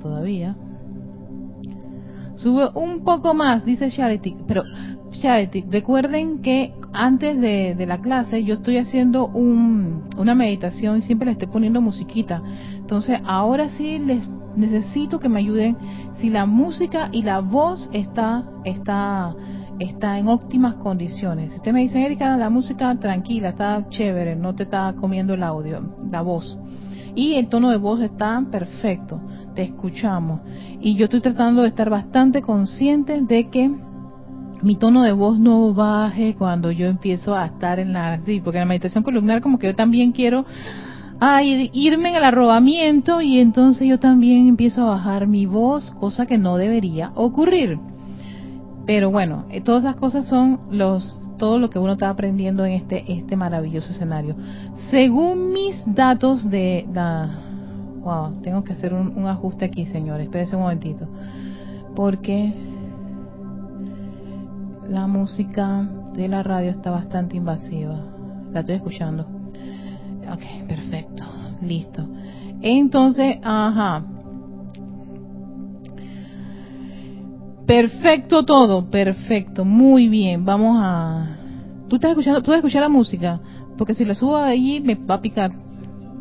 [0.00, 0.56] todavía.
[2.34, 4.34] Sube un poco más, dice Charity.
[4.46, 4.62] Pero,
[5.10, 11.26] Charity, recuerden que antes de, la clase yo estoy haciendo un, una meditación y siempre
[11.26, 12.42] le estoy poniendo musiquita.
[12.76, 14.26] Entonces, ahora sí les
[14.56, 15.76] necesito que me ayuden.
[16.14, 19.34] Si la música y la voz está, está,
[19.78, 21.52] está en óptimas condiciones.
[21.52, 25.42] Si usted me dice, Erika, la música tranquila, está chévere, no te está comiendo el
[25.42, 26.58] audio, la voz.
[27.14, 29.20] Y el tono de voz está perfecto
[29.62, 30.40] escuchamos.
[30.80, 33.70] Y yo estoy tratando de estar bastante consciente de que
[34.62, 38.20] mi tono de voz no baje cuando yo empiezo a estar en la...
[38.20, 40.44] Sí, porque la meditación columnar como que yo también quiero
[41.72, 46.38] irme en el arrobamiento y entonces yo también empiezo a bajar mi voz, cosa que
[46.38, 47.78] no debería ocurrir.
[48.86, 52.72] Pero bueno, eh, todas esas cosas son los todo lo que uno está aprendiendo en
[52.72, 54.34] este este maravilloso escenario.
[54.90, 57.49] Según mis datos de la
[58.00, 60.26] Wow, tengo que hacer un, ajuste aquí, señores.
[60.26, 61.06] Espérense un momentito.
[61.94, 62.52] Porque
[64.88, 68.00] la música de la radio está bastante invasiva.
[68.52, 69.26] La estoy escuchando.
[70.32, 71.24] Ok, perfecto.
[71.60, 72.06] Listo.
[72.62, 74.04] Entonces, ajá.
[77.66, 80.44] Perfecto todo, perfecto, muy bien.
[80.44, 81.36] Vamos a.
[81.88, 82.42] ¿Tú estás escuchando?
[82.42, 83.40] ¿Puedes escuchar la música?
[83.78, 85.52] Porque si la subo ahí me va a picar.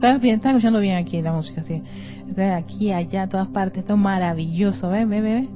[0.01, 1.83] Estás escuchando bien aquí la música, sí.
[2.55, 5.09] aquí, allá, todas partes, esto es maravilloso, ¿ves?
[5.09, 5.21] ¿Ves?
[5.21, 5.47] ¿Ves?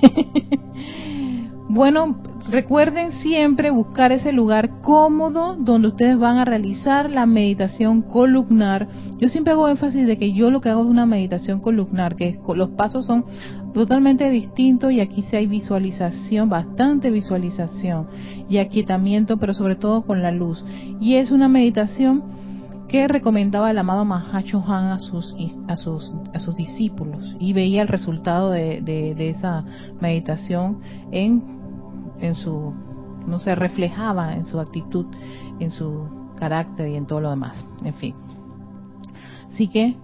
[1.68, 2.16] bueno,
[2.50, 8.88] recuerden siempre buscar ese lugar cómodo donde ustedes van a realizar la meditación columnar.
[9.18, 12.40] Yo siempre hago énfasis de que yo lo que hago es una meditación columnar, que
[12.54, 13.26] los pasos son
[13.74, 18.06] totalmente distintos y aquí sí hay visualización, bastante visualización
[18.48, 20.64] y aquietamiento, pero sobre todo con la luz.
[20.98, 22.45] Y es una meditación
[23.06, 25.36] recomendaba el amado Mahacho Han a sus,
[25.68, 29.64] a sus, a sus discípulos y veía el resultado de, de, esa
[30.00, 30.80] meditación
[31.10, 31.42] en,
[32.20, 32.72] en su,
[33.26, 35.06] no se reflejaba en su actitud,
[35.60, 36.08] en su
[36.38, 38.14] carácter y en todo lo demás, en fin.
[39.48, 39.96] Así que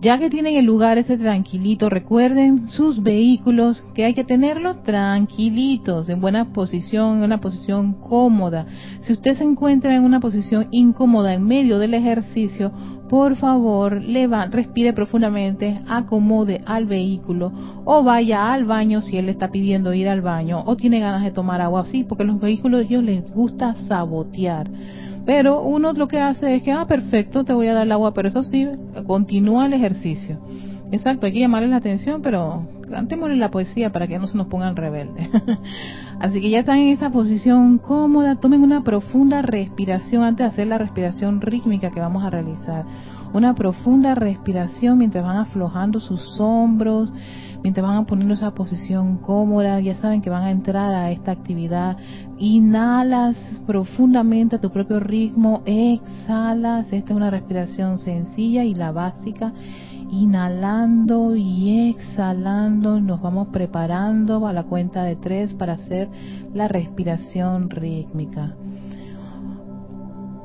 [0.00, 6.08] ya que tienen el lugar ese tranquilito, recuerden sus vehículos que hay que tenerlos tranquilitos,
[6.08, 8.66] en buena posición, en una posición cómoda.
[9.00, 12.72] Si usted se encuentra en una posición incómoda en medio del ejercicio,
[13.08, 14.02] por favor,
[14.50, 17.52] respire profundamente, acomode al vehículo
[17.84, 21.22] o vaya al baño si él le está pidiendo ir al baño o tiene ganas
[21.22, 24.68] de tomar agua así, porque los vehículos ellos les gusta sabotear
[25.26, 28.14] pero uno lo que hace es que, ah, perfecto, te voy a dar el agua,
[28.14, 28.66] pero eso sí,
[29.06, 30.38] continúa el ejercicio.
[30.92, 34.46] Exacto, hay que llamarle la atención, pero cantémosle la poesía para que no se nos
[34.46, 35.28] pongan rebeldes.
[36.20, 40.66] Así que ya están en esa posición cómoda, tomen una profunda respiración antes de hacer
[40.68, 42.84] la respiración rítmica que vamos a realizar.
[43.34, 47.12] Una profunda respiración mientras van aflojando sus hombros,
[47.66, 51.32] mientras van a poner esa posición cómoda, ya saben que van a entrar a esta
[51.32, 51.96] actividad.
[52.38, 56.92] Inhalas profundamente a tu propio ritmo, exhalas.
[56.92, 59.52] Esta es una respiración sencilla y la básica.
[60.12, 66.08] Inhalando y exhalando, nos vamos preparando a la cuenta de tres para hacer
[66.54, 68.54] la respiración rítmica.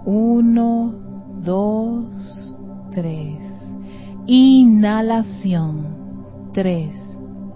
[0.05, 0.91] Uno,
[1.43, 2.57] dos,
[2.95, 3.37] tres.
[4.25, 6.01] Inhalación.
[6.53, 7.10] Tres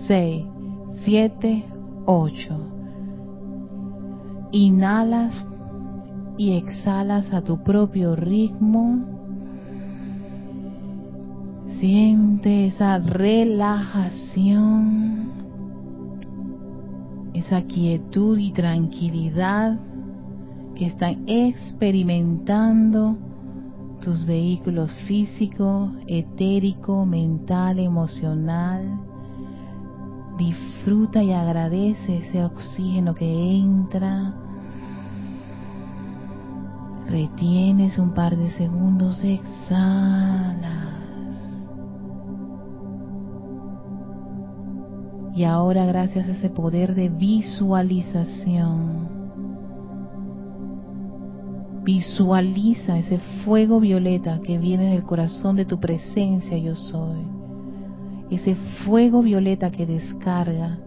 [0.00, 0.44] 6,
[1.04, 1.64] 7,
[2.04, 2.60] 8.
[4.52, 5.44] Inhalas
[6.38, 9.04] y exhalas a tu propio ritmo.
[11.80, 13.72] Siente esa relajación,
[17.34, 19.78] esa quietud y tranquilidad
[20.74, 23.16] que están experimentando
[24.00, 29.05] tus vehículos físico, etérico, mental, emocional.
[30.36, 34.34] Disfruta y agradece ese oxígeno que entra.
[37.06, 40.74] Retienes un par de segundos, exhalas.
[45.34, 49.06] Y ahora gracias a ese poder de visualización,
[51.86, 57.35] Visualiza ese fuego violeta que viene del corazón de tu presencia yo soy.
[58.30, 60.78] Ese fuego violeta que descarga,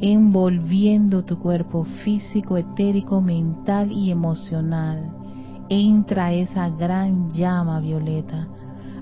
[0.00, 5.12] envolviendo tu cuerpo físico, etérico, mental y emocional.
[5.68, 8.48] Entra esa gran llama violeta,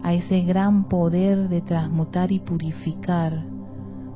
[0.02, 3.44] a ese gran poder de transmutar y purificar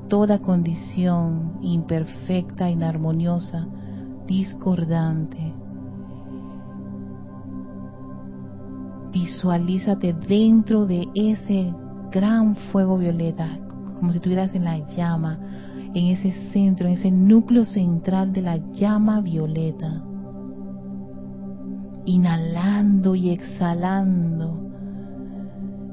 [0.09, 3.67] toda condición imperfecta, inarmoniosa,
[4.27, 5.55] discordante
[9.17, 11.73] visualízate dentro de ese
[12.11, 13.59] gran fuego violeta,
[13.99, 15.39] como si estuvieras en la llama,
[15.95, 20.03] en ese centro, en ese núcleo central de la llama violeta.
[22.05, 24.63] Inhalando y exhalando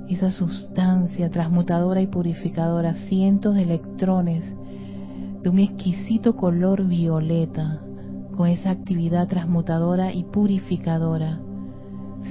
[0.07, 4.44] esa sustancia transmutadora y purificadora, cientos de electrones
[5.42, 7.81] de un exquisito color violeta,
[8.36, 11.39] con esa actividad transmutadora y purificadora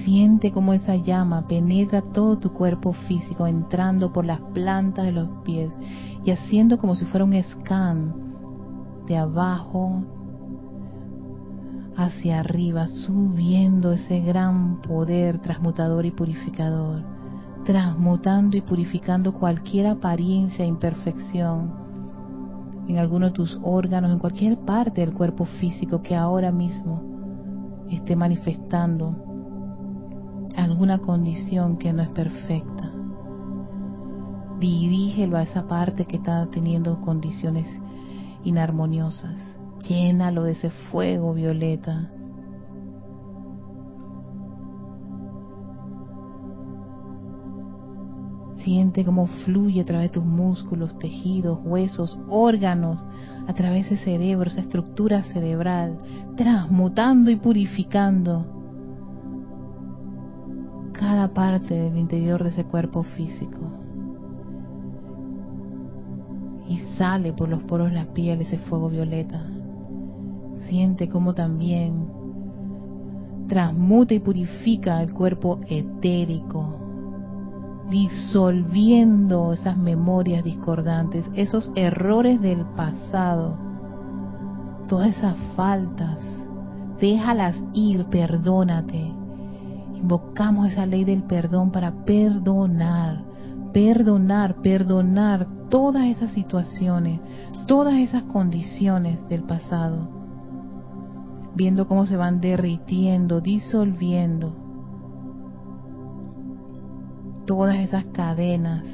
[0.05, 5.29] Siente cómo esa llama penetra todo tu cuerpo físico, entrando por las plantas de los
[5.45, 5.71] pies
[6.25, 8.15] y haciendo como si fuera un scan
[9.07, 10.03] de abajo
[11.97, 17.03] hacia arriba, subiendo ese gran poder transmutador y purificador,
[17.65, 21.83] transmutando y purificando cualquier apariencia e imperfección
[22.89, 27.03] en alguno de tus órganos, en cualquier parte del cuerpo físico que ahora mismo
[27.91, 29.32] esté manifestando
[30.57, 32.93] alguna condición que no es perfecta.
[34.59, 37.67] Dirígelo a esa parte que está teniendo condiciones
[38.45, 39.39] inarmoniosas.
[39.89, 42.11] Llénalo de ese fuego violeta.
[48.63, 53.05] Siente cómo fluye a través de tus músculos, tejidos, huesos, órganos,
[53.49, 55.99] a través del cerebro, esa estructura cerebral,
[56.37, 58.52] transmutando y purificando
[61.03, 63.59] cada parte del interior de ese cuerpo físico.
[66.69, 69.45] Y sale por los poros de la piel ese fuego violeta.
[70.69, 72.09] Siente como también
[73.49, 76.77] transmuta y purifica el cuerpo etérico,
[77.91, 83.57] disolviendo esas memorias discordantes, esos errores del pasado,
[84.89, 86.21] todas esas faltas.
[87.01, 89.12] Déjalas ir, perdónate
[90.03, 93.23] Invocamos esa ley del perdón para perdonar,
[93.73, 97.21] perdonar, perdonar todas esas situaciones,
[97.69, 100.09] todas esas condiciones del pasado,
[101.55, 104.53] viendo cómo se van derritiendo, disolviendo
[107.47, 108.85] todas esas cadenas.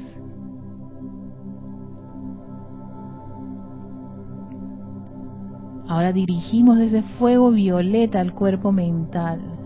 [5.87, 9.58] Ahora dirigimos ese fuego violeta al cuerpo mental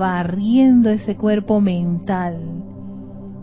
[0.00, 2.38] barriendo ese cuerpo mental,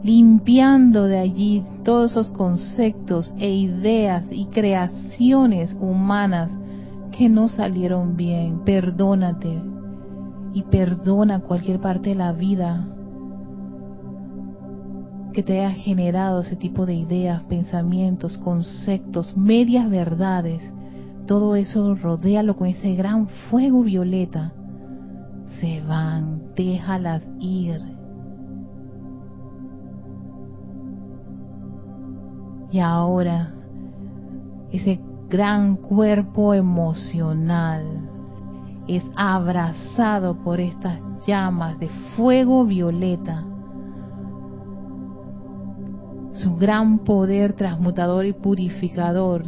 [0.03, 6.49] limpiando de allí todos esos conceptos e ideas y creaciones humanas
[7.15, 8.61] que no salieron bien.
[8.65, 9.61] Perdónate
[10.55, 12.87] y perdona cualquier parte de la vida
[15.33, 20.63] que te haya generado ese tipo de ideas, pensamientos, conceptos, medias verdades.
[21.27, 24.53] Todo eso rodéalo con ese gran fuego violeta
[25.59, 27.81] se van, déjalas ir.
[32.71, 33.53] Y ahora,
[34.71, 34.99] ese
[35.29, 37.83] gran cuerpo emocional
[38.87, 43.43] es abrazado por estas llamas de fuego violeta.
[46.33, 49.43] Su gran poder transmutador y purificador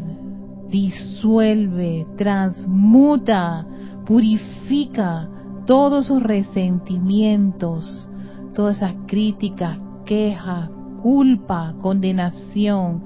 [0.69, 3.65] disuelve, transmuta,
[4.05, 5.29] purifica
[5.69, 8.09] todos esos resentimientos,
[8.55, 10.67] todas esas críticas, quejas,
[10.99, 13.03] culpa, condenación,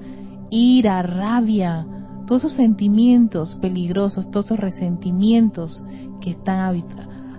[0.48, 1.86] ira, rabia,
[2.26, 5.82] todos esos sentimientos peligrosos, todos esos resentimientos
[6.22, 6.82] que están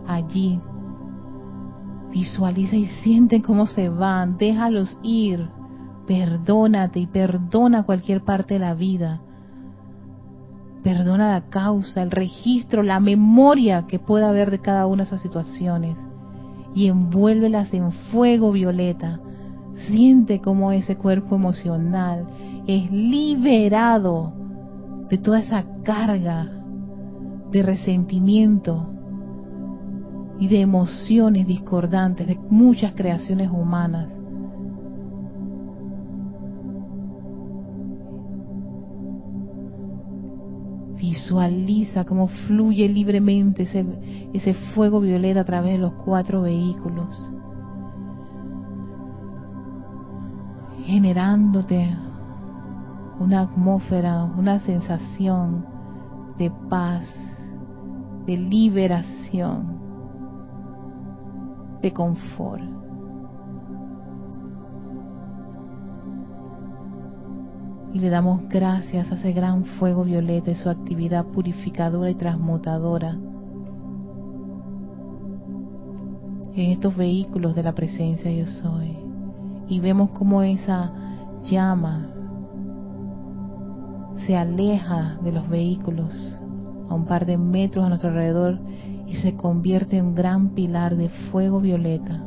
[0.06, 0.60] allí.
[2.12, 5.50] Visualiza y siente cómo se van, déjalos ir,
[6.06, 9.22] perdónate y perdona cualquier parte de la vida.
[10.86, 15.24] Perdona la causa, el registro, la memoria que pueda haber de cada una de esas
[15.24, 15.98] situaciones
[16.76, 19.20] y envuélvelas en fuego violeta.
[19.88, 22.28] Siente cómo ese cuerpo emocional
[22.68, 24.32] es liberado
[25.10, 26.52] de toda esa carga
[27.50, 28.88] de resentimiento
[30.40, 34.15] y de emociones discordantes de muchas creaciones humanas.
[41.16, 43.86] Visualiza cómo fluye libremente ese,
[44.34, 47.34] ese fuego violeta a través de los cuatro vehículos,
[50.84, 51.90] generándote
[53.18, 55.66] una atmósfera, una sensación
[56.38, 57.06] de paz,
[58.26, 59.80] de liberación,
[61.82, 62.75] de confort.
[67.96, 73.16] Y le damos gracias a ese gran fuego violeta y su actividad purificadora y transmutadora
[76.56, 78.98] en estos vehículos de la presencia yo soy.
[79.70, 80.92] Y vemos como esa
[81.50, 82.10] llama
[84.28, 86.38] se aleja de los vehículos
[86.90, 88.60] a un par de metros a nuestro alrededor
[89.08, 92.25] y se convierte en un gran pilar de fuego violeta.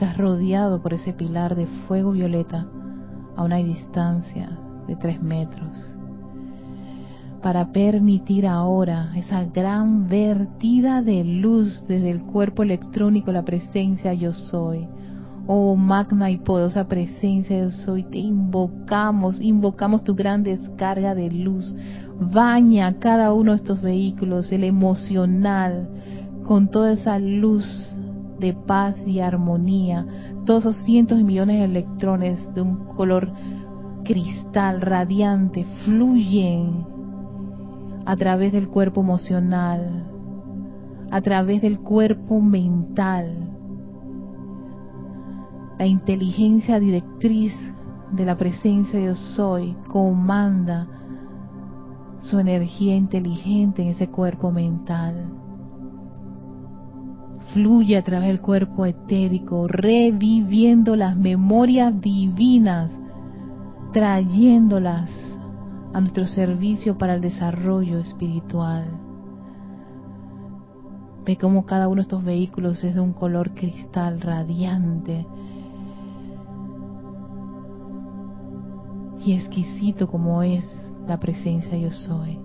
[0.00, 2.66] Estás rodeado por ese pilar de fuego violeta
[3.36, 4.48] a una distancia
[4.88, 5.76] de tres metros
[7.42, 14.32] para permitir ahora esa gran vertida de luz desde el cuerpo electrónico, la presencia yo
[14.32, 14.88] soy,
[15.46, 21.76] Oh magna y poderosa presencia yo soy, te invocamos, invocamos tu gran descarga de luz.
[22.18, 25.90] Baña cada uno de estos vehículos, el emocional,
[26.44, 27.94] con toda esa luz
[28.40, 30.06] de paz y armonía.
[30.44, 33.32] Todos esos cientos de millones de electrones de un color
[34.04, 36.84] cristal radiante fluyen
[38.06, 40.06] a través del cuerpo emocional,
[41.10, 43.50] a través del cuerpo mental,
[45.80, 47.54] la inteligencia directriz
[48.12, 50.86] de la presencia de soy comanda
[52.20, 55.39] su energía inteligente en ese cuerpo mental.
[57.52, 62.92] Fluye a través del cuerpo etérico, reviviendo las memorias divinas,
[63.92, 65.10] trayéndolas
[65.92, 68.84] a nuestro servicio para el desarrollo espiritual.
[71.26, 75.26] Ve cómo cada uno de estos vehículos es de un color cristal radiante,
[79.24, 80.64] y exquisito como es
[81.06, 82.38] la presencia yo soy.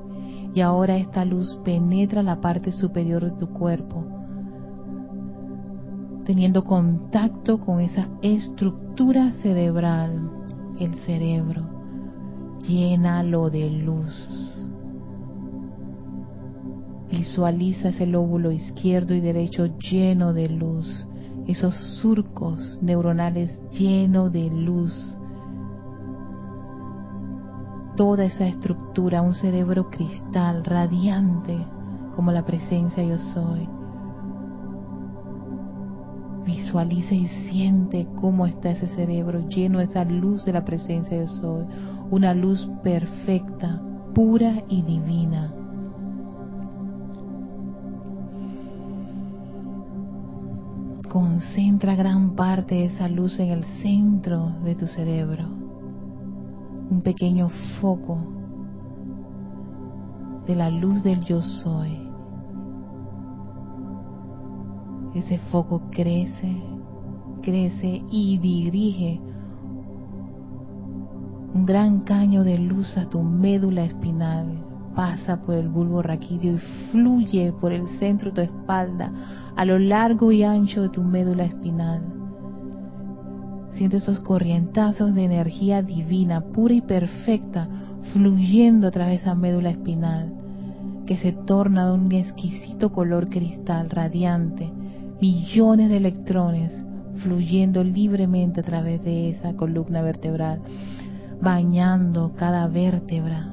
[0.54, 4.04] Y ahora esta luz penetra la parte superior de tu cuerpo,
[6.26, 10.30] teniendo contacto con esa estructura cerebral,
[10.80, 11.64] el cerebro.
[12.68, 14.70] Llénalo de luz.
[17.12, 21.08] Visualiza ese lóbulo izquierdo y derecho lleno de luz,
[21.48, 25.20] esos surcos neuronales llenos de luz
[27.96, 31.58] toda esa estructura, un cerebro cristal, radiante,
[32.16, 33.75] como la presencia yo soy.
[36.46, 41.28] Visualiza y siente cómo está ese cerebro lleno de esa luz de la presencia yo
[41.28, 41.66] soy,
[42.12, 43.82] una luz perfecta,
[44.14, 45.54] pura y divina.
[51.10, 55.66] Concentra gran parte de esa luz en el centro de tu cerebro
[56.90, 57.50] un pequeño
[57.82, 58.18] foco
[60.46, 62.05] de la luz del yo soy.
[65.16, 66.62] Ese foco crece,
[67.42, 69.22] crece y dirige
[71.54, 74.46] un gran caño de luz a tu médula espinal,
[74.94, 76.58] pasa por el bulbo raquídeo y
[76.92, 79.10] fluye por el centro de tu espalda
[79.56, 82.02] a lo largo y ancho de tu médula espinal.
[83.72, 87.70] Siente esos corrientazos de energía divina, pura y perfecta,
[88.12, 90.34] fluyendo a través de esa médula espinal,
[91.06, 94.74] que se torna de un exquisito color cristal radiante,
[95.26, 96.72] millones de electrones
[97.24, 100.62] fluyendo libremente a través de esa columna vertebral,
[101.42, 103.52] bañando cada vértebra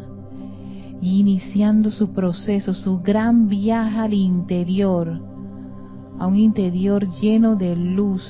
[1.01, 5.19] y iniciando su proceso, su gran viaje al interior,
[6.19, 8.23] a un interior lleno de luz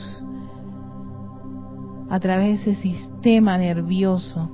[2.09, 4.51] a través de ese sistema nervioso.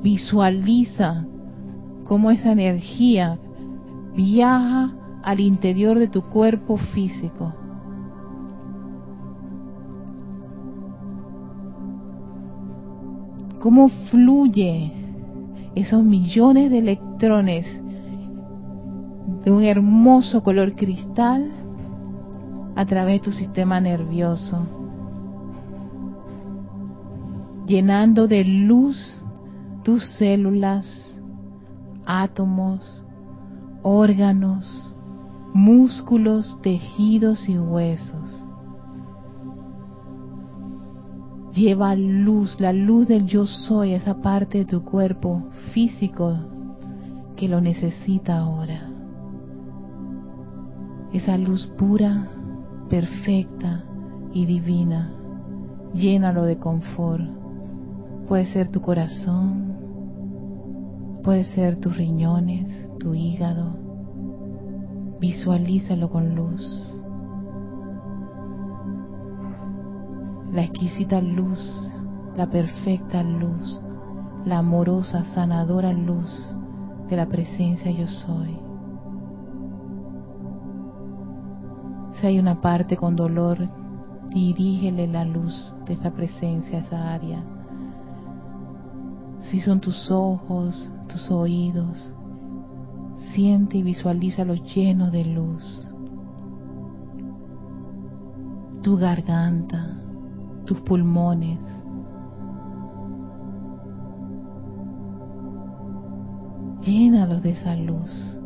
[0.00, 1.26] Visualiza
[2.04, 3.36] cómo esa energía
[4.14, 4.94] viaja
[5.24, 7.52] al interior de tu cuerpo físico.
[13.60, 14.92] Cómo fluye
[15.74, 17.64] esos millones de electrones
[19.44, 21.50] de un hermoso color cristal
[22.76, 24.66] a través de tu sistema nervioso,
[27.66, 29.22] llenando de luz
[29.84, 30.86] tus células,
[32.04, 33.02] átomos,
[33.82, 34.83] órganos,
[35.54, 38.44] músculos, tejidos y huesos.
[41.54, 46.36] Lleva luz, la luz del yo soy, esa parte de tu cuerpo físico
[47.36, 48.90] que lo necesita ahora.
[51.12, 52.28] Esa luz pura,
[52.90, 53.84] perfecta
[54.32, 55.12] y divina.
[55.94, 57.22] Llénalo de confort.
[58.26, 59.76] Puede ser tu corazón,
[61.22, 63.83] puede ser tus riñones, tu hígado,
[65.20, 67.02] Visualízalo con luz.
[70.52, 71.90] La exquisita luz,
[72.36, 73.80] la perfecta luz,
[74.44, 76.56] la amorosa, sanadora luz
[77.08, 78.58] de la presencia yo soy.
[82.12, 83.58] Si hay una parte con dolor,
[84.30, 87.44] dirígele la luz de esa presencia a esa área.
[89.50, 92.14] Si son tus ojos, tus oídos,
[93.34, 95.90] siente y visualízalo lleno de luz.
[98.82, 99.98] Tu garganta,
[100.64, 101.58] tus pulmones.
[106.82, 108.38] Llénalos de esa luz,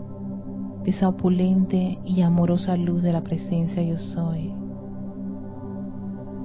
[0.84, 4.54] de esa opulente y amorosa luz de la presencia yo soy,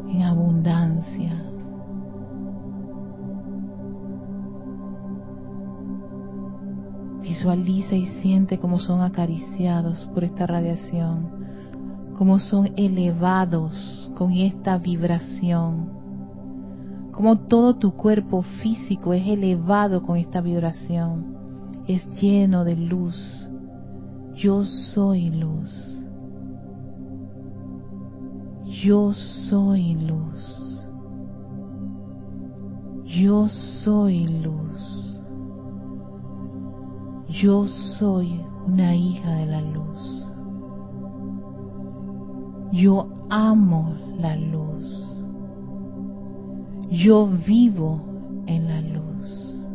[0.09, 1.52] en abundancia
[7.33, 11.31] Visualiza y siente cómo son acariciados por esta radiación,
[12.15, 15.89] cómo son elevados con esta vibración,
[17.11, 21.35] cómo todo tu cuerpo físico es elevado con esta vibración,
[21.87, 23.49] es lleno de luz.
[24.35, 26.05] Yo soy luz.
[28.83, 30.87] Yo soy luz.
[33.05, 35.02] Yo soy luz.
[37.41, 37.65] Yo
[37.97, 40.27] soy una hija de la luz.
[42.71, 45.19] Yo amo la luz.
[46.91, 48.03] Yo vivo
[48.45, 49.65] en la luz.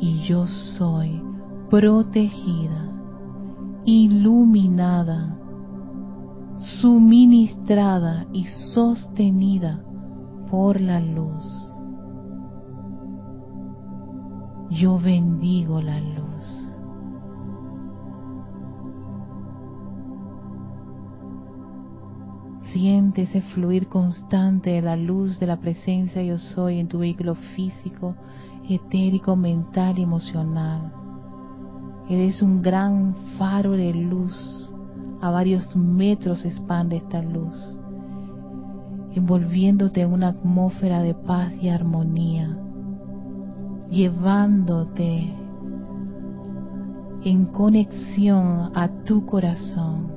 [0.00, 1.22] Y yo soy
[1.70, 2.90] protegida,
[3.84, 5.38] iluminada,
[6.80, 9.84] suministrada y sostenida
[10.50, 11.73] por la luz.
[14.74, 16.68] Yo bendigo la luz.
[22.72, 27.36] Siente ese fluir constante de la luz de la presencia yo soy en tu vehículo
[27.54, 28.16] físico,
[28.68, 30.92] etérico, mental y emocional.
[32.08, 34.60] Eres un gran faro de luz.
[35.20, 37.78] A varios metros expande esta luz,
[39.14, 42.58] envolviéndote en una atmósfera de paz y armonía
[43.90, 45.34] llevándote
[47.24, 50.12] en conexión a tu corazón.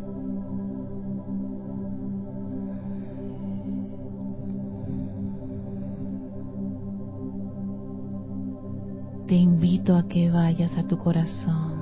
[9.28, 11.74] Te invito a que vayas a tu corazón.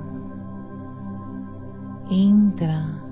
[2.10, 3.02] Entra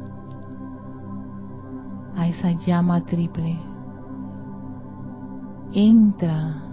[2.17, 3.57] a esa llama triple.
[5.73, 6.64] Entra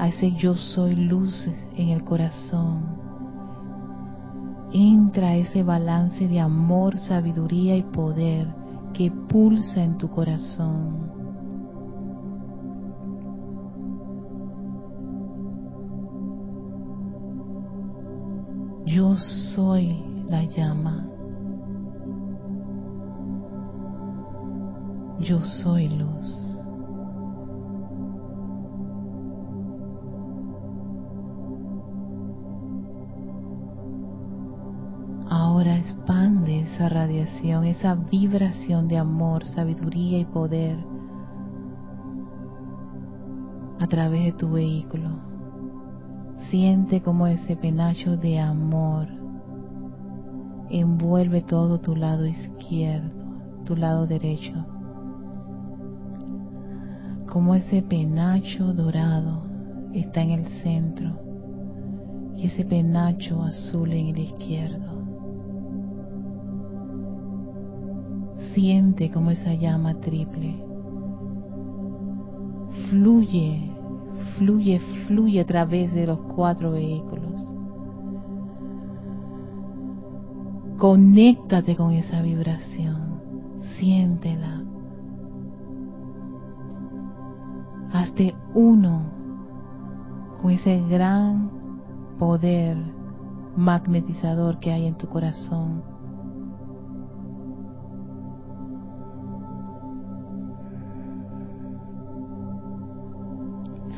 [0.00, 2.80] a ese yo soy luz en el corazón.
[4.72, 8.48] Entra ese balance de amor, sabiduría y poder
[8.94, 11.10] que pulsa en tu corazón.
[18.86, 19.16] Yo
[19.54, 21.06] soy la llama.
[25.18, 26.49] Yo soy luz.
[36.80, 40.78] Esa radiación, esa vibración de amor, sabiduría y poder
[43.78, 45.10] a través de tu vehículo.
[46.48, 49.08] Siente como ese penacho de amor
[50.70, 53.26] envuelve todo tu lado izquierdo,
[53.66, 54.64] tu lado derecho.
[57.30, 59.42] Como ese penacho dorado
[59.92, 61.20] está en el centro
[62.36, 64.99] y ese penacho azul en el izquierdo.
[68.54, 70.70] Siente como esa llama triple
[72.90, 73.70] fluye,
[74.36, 77.46] fluye, fluye a través de los cuatro vehículos.
[80.76, 83.20] Conéctate con esa vibración,
[83.78, 84.62] siéntela.
[87.92, 89.02] Hazte uno
[90.40, 91.50] con ese gran
[92.18, 92.76] poder
[93.56, 95.82] magnetizador que hay en tu corazón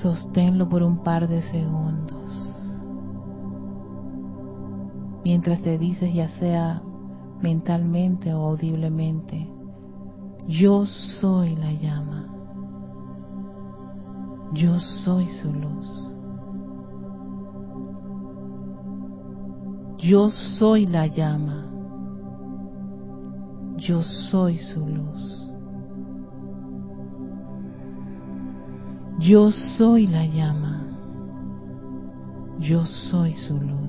[0.02, 2.12] Sosténlo por un par de segundos.
[5.24, 6.82] Mientras te dices ya sea
[7.40, 9.48] mentalmente o audiblemente,
[10.48, 12.26] yo soy la llama.
[14.52, 16.08] Yo soy su luz.
[19.98, 21.68] Yo soy la llama.
[23.76, 25.41] Yo soy su luz.
[29.22, 30.82] Yo soy la llama.
[32.58, 33.81] Yo soy su luz.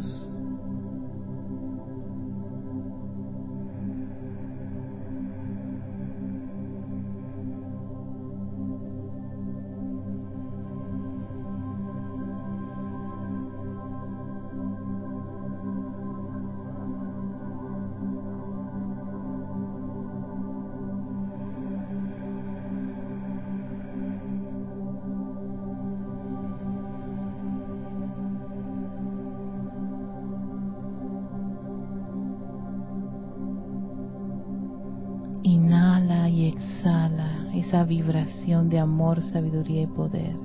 [37.81, 40.35] Vibración de amor, sabiduría y poder.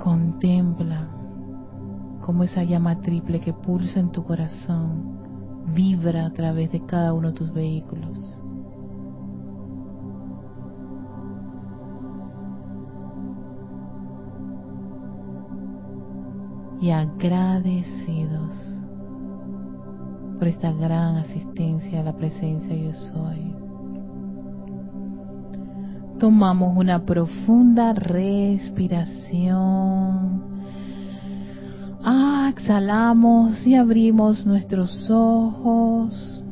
[0.00, 1.08] Contempla
[2.20, 5.16] cómo esa llama triple que pulsa en tu corazón
[5.74, 8.40] vibra a través de cada uno de tus vehículos.
[16.80, 18.75] Y agradecidos
[20.38, 23.54] por esta gran asistencia a la presencia yo soy.
[26.18, 29.56] Tomamos una profunda respiración.
[32.02, 36.44] Ah, exhalamos y abrimos nuestros ojos.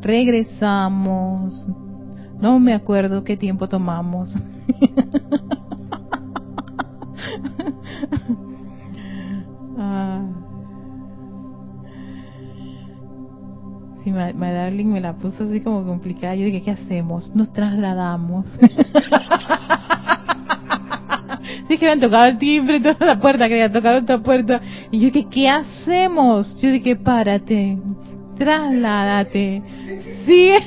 [0.00, 1.66] Regresamos.
[2.40, 4.34] No me acuerdo qué tiempo tomamos.
[14.12, 16.34] My Darling me la puso así como complicada.
[16.34, 17.34] Yo dije, ¿qué hacemos?
[17.34, 18.46] Nos trasladamos.
[21.68, 24.60] sí que me han tocado el timbre, toda la puerta, que había tocado esta puerta.
[24.90, 26.56] Y yo dije, ¿qué hacemos?
[26.60, 27.78] Yo dije, párate,
[28.36, 29.62] trasládate.
[30.26, 30.58] Sigue,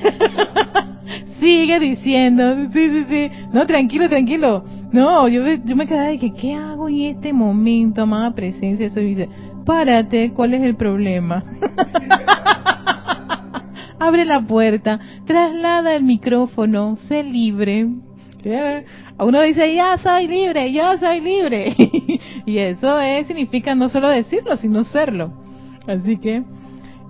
[1.40, 3.32] sigue diciendo, sí, sí, sí.
[3.54, 4.64] No, tranquilo, tranquilo.
[4.92, 8.88] No, yo, yo me quedé y dije, ¿qué hago en este momento, amada presencia?
[8.88, 9.30] Eso dice,
[9.66, 11.44] párate, ¿cuál es el problema?
[14.00, 17.88] abre la puerta, traslada el micrófono, sé libre.
[19.20, 21.76] Uno dice, ya soy libre, ya soy libre.
[22.46, 25.34] y eso es, significa no solo decirlo, sino serlo.
[25.88, 26.44] Así que,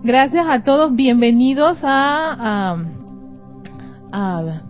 [0.04, 2.78] gracias a todos, bienvenidos a,
[4.12, 4.62] a,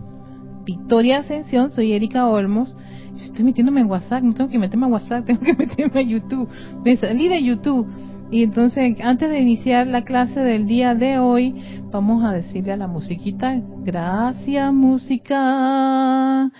[0.64, 2.76] Victoria Ascensión, soy Erika Olmos.
[3.22, 6.48] estoy metiéndome en WhatsApp, no tengo que meterme a WhatsApp, tengo que meterme a YouTube.
[6.84, 7.86] Me salí de YouTube
[8.30, 11.54] y entonces, antes de iniciar la clase del día de hoy,
[11.92, 16.50] vamos a decirle a la musiquita, gracias música.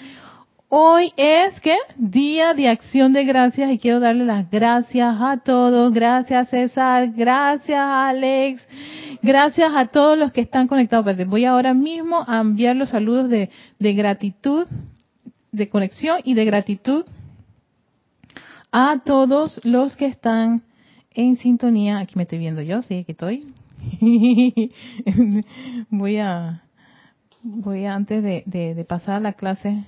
[0.69, 5.93] Hoy es que día de acción de gracias y quiero darle las gracias a todos.
[5.93, 8.67] Gracias César, gracias Alex,
[9.23, 11.17] gracias a todos los que están conectados.
[11.27, 14.67] Voy ahora mismo a enviar los saludos de, de gratitud,
[15.51, 17.05] de conexión y de gratitud
[18.71, 20.63] a todos los que están
[21.17, 21.99] en sintonía.
[21.99, 23.53] Aquí me estoy viendo yo, sí, aquí estoy.
[25.91, 26.63] voy a,
[27.43, 29.85] voy a, antes de, de, pasar a la clase,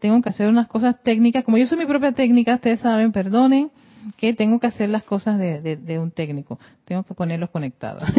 [0.00, 1.44] tengo que hacer unas cosas técnicas.
[1.44, 3.70] Como yo soy mi propia técnica, ustedes saben, perdonen
[4.16, 6.58] que tengo que hacer las cosas de, de, de un técnico.
[6.86, 8.02] Tengo que ponerlos conectados.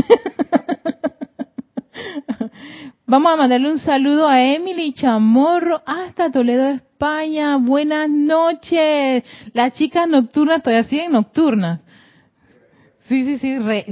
[3.08, 7.58] Vamos a mandarle un saludo a Emily Chamorro hasta Toledo, España.
[7.58, 9.24] Buenas noches.
[9.54, 11.82] Las chicas nocturnas todavía siguen nocturnas.
[13.12, 13.86] Sí, sí, sí, re,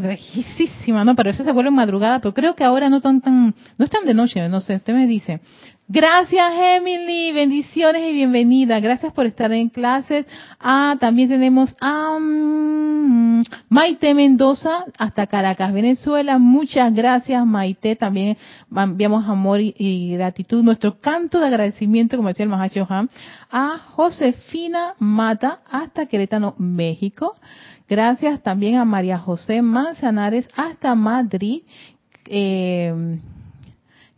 [1.03, 1.13] ¿no?
[1.13, 4.13] Pero eso se vuelve madrugada, pero creo que ahora no están tan, no están de
[4.13, 5.41] noche, no sé, usted me dice.
[5.89, 7.33] Gracias, Emily.
[7.33, 8.79] Bendiciones y bienvenida.
[8.79, 10.25] Gracias por estar en clases.
[10.57, 16.37] Ah, también tenemos a mm, Maite Mendoza hasta Caracas, Venezuela.
[16.37, 17.97] Muchas gracias, Maite.
[17.97, 18.37] También
[18.73, 20.63] enviamos amor y, gratitud.
[20.63, 22.87] Nuestro canto de agradecimiento, como decía el Mahacho
[23.51, 27.35] a Josefina Mata hasta Querétaro, México.
[27.89, 31.63] Gracias también a María José Manzanares hasta Madrid.
[32.25, 33.19] Eh,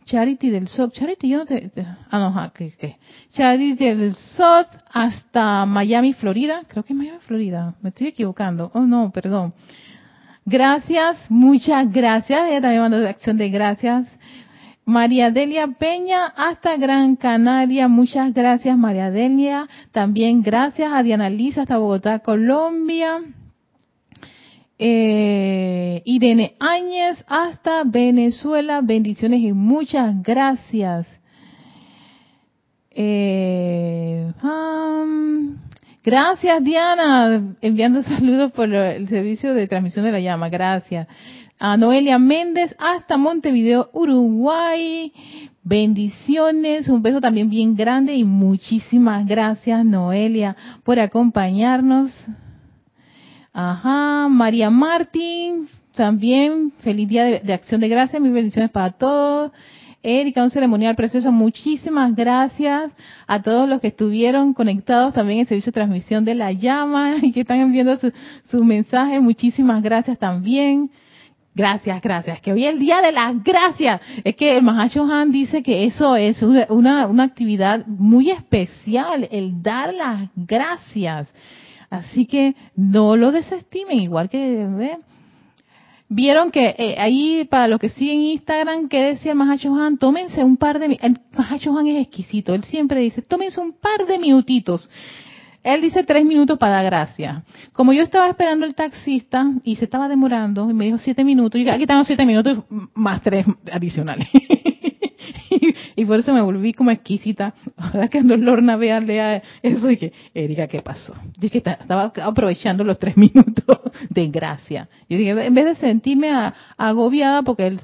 [0.04, 1.70] Charity del SOT, Charity, yo no te,
[2.10, 2.98] ah, no, ¿qué, qué?
[3.30, 9.10] Charity del SOT hasta Miami, Florida, creo que Miami, Florida, me estoy equivocando, oh no,
[9.10, 9.54] perdón.
[10.44, 14.06] Gracias, muchas gracias, ella también mandó acción de gracias.
[14.84, 21.62] María Delia Peña hasta Gran Canaria, muchas gracias María Delia, también gracias a Diana Lisa
[21.62, 23.20] hasta Bogotá, Colombia
[24.84, 28.80] eh, Irene Áñez hasta Venezuela.
[28.82, 31.06] Bendiciones y muchas gracias.
[32.90, 34.32] Eh,
[36.02, 40.48] gracias Diana, enviando saludos por el servicio de transmisión de la llama.
[40.48, 41.06] Gracias.
[41.60, 45.12] A Noelia Méndez hasta Montevideo, Uruguay.
[45.62, 52.12] Bendiciones, un beso también bien grande y muchísimas gracias Noelia por acompañarnos.
[53.52, 59.52] Ajá, María Martín, también feliz día de, acción de gracias, mis bendiciones para todos.
[60.02, 62.90] Erika, un ceremonial precioso, muchísimas gracias
[63.26, 67.30] a todos los que estuvieron conectados también en servicio de transmisión de la llama y
[67.32, 68.12] que están enviando sus
[68.44, 70.90] su mensajes, muchísimas gracias también.
[71.54, 72.40] Gracias, gracias.
[72.40, 74.00] Que hoy es el día de las gracias.
[74.24, 79.62] Es que el Mahacho Han dice que eso es una, una actividad muy especial, el
[79.62, 81.30] dar las gracias.
[81.92, 84.66] Así que no lo desestimen, igual que...
[86.08, 90.42] Vieron que eh, ahí, para los que siguen Instagram, que decía el Mahacho Han, tómense
[90.42, 90.98] un par de...
[91.02, 94.88] El Mahacho Han es exquisito, él siempre dice, tómense un par de minutitos.
[95.62, 97.42] Él dice tres minutos para dar gracias.
[97.74, 101.60] Como yo estaba esperando el taxista y se estaba demorando, y me dijo siete minutos,
[101.60, 104.28] y aquí tengo siete minutos más tres adicionales.
[105.96, 107.54] y, por eso me volví como exquisita.
[107.76, 111.14] Ahora que Lorna vea, lea eso y que, Erika, ¿qué pasó?
[111.38, 113.78] Yo que estaba aprovechando los tres minutos
[114.10, 114.88] de gracia.
[115.08, 116.30] Yo dije, en vez de sentirme
[116.76, 117.80] agobiada porque él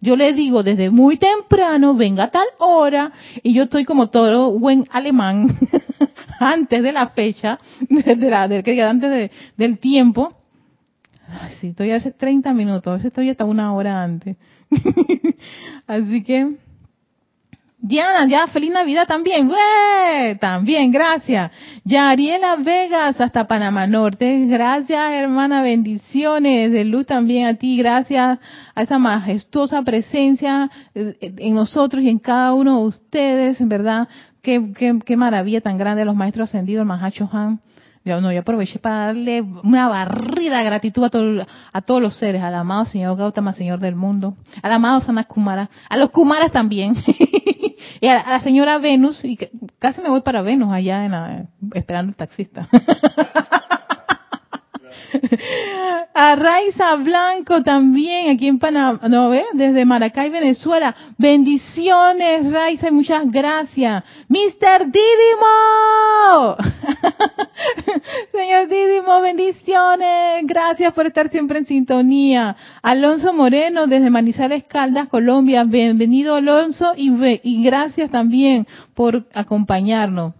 [0.00, 4.56] yo le digo desde muy temprano, venga a tal hora, y yo estoy como todo
[4.56, 5.58] buen alemán,
[6.38, 10.34] antes de la fecha, desde la, de, antes del tiempo.
[11.60, 14.36] sí, estoy hace 30 minutos, a veces estoy hasta una hora antes.
[15.88, 16.56] Así que,
[17.80, 19.50] Diana, ya feliz Navidad también.
[20.40, 21.52] También, gracias.
[21.84, 24.46] Ya Ariela Vegas hasta Panamá Norte.
[24.46, 26.72] Gracias, hermana, bendiciones.
[26.72, 27.78] De luz también a ti.
[27.78, 28.40] Gracias
[28.74, 34.08] a esa majestuosa presencia eh, en nosotros y en cada uno de ustedes, en verdad.
[34.42, 37.60] Qué, qué, qué maravilla tan grande los maestros ascendidos, el Mahacho Han
[38.08, 42.42] yo, no, yo aproveché para darle una barrida de gratitud a, a todos los seres,
[42.42, 46.96] al amado Señor Gautama, Señor del mundo, al amado Sanat Kumara, a los Kumaras también,
[48.00, 49.38] y a, la señora Venus, y
[49.78, 52.68] casi me voy para Venus allá en esperando el taxista.
[56.14, 60.94] A Raiza Blanco también, aquí en Panamá, no ve, desde Maracay, Venezuela.
[61.16, 64.04] Bendiciones, Raiza, muchas gracias.
[64.28, 64.90] Mr.
[64.90, 66.56] Didimo.
[68.32, 70.44] Señor Didimo, bendiciones.
[70.44, 72.56] Gracias por estar siempre en sintonía.
[72.82, 75.64] Alonso Moreno, desde Manizales Caldas, Colombia.
[75.64, 80.34] Bienvenido, Alonso, y, y gracias también por acompañarnos.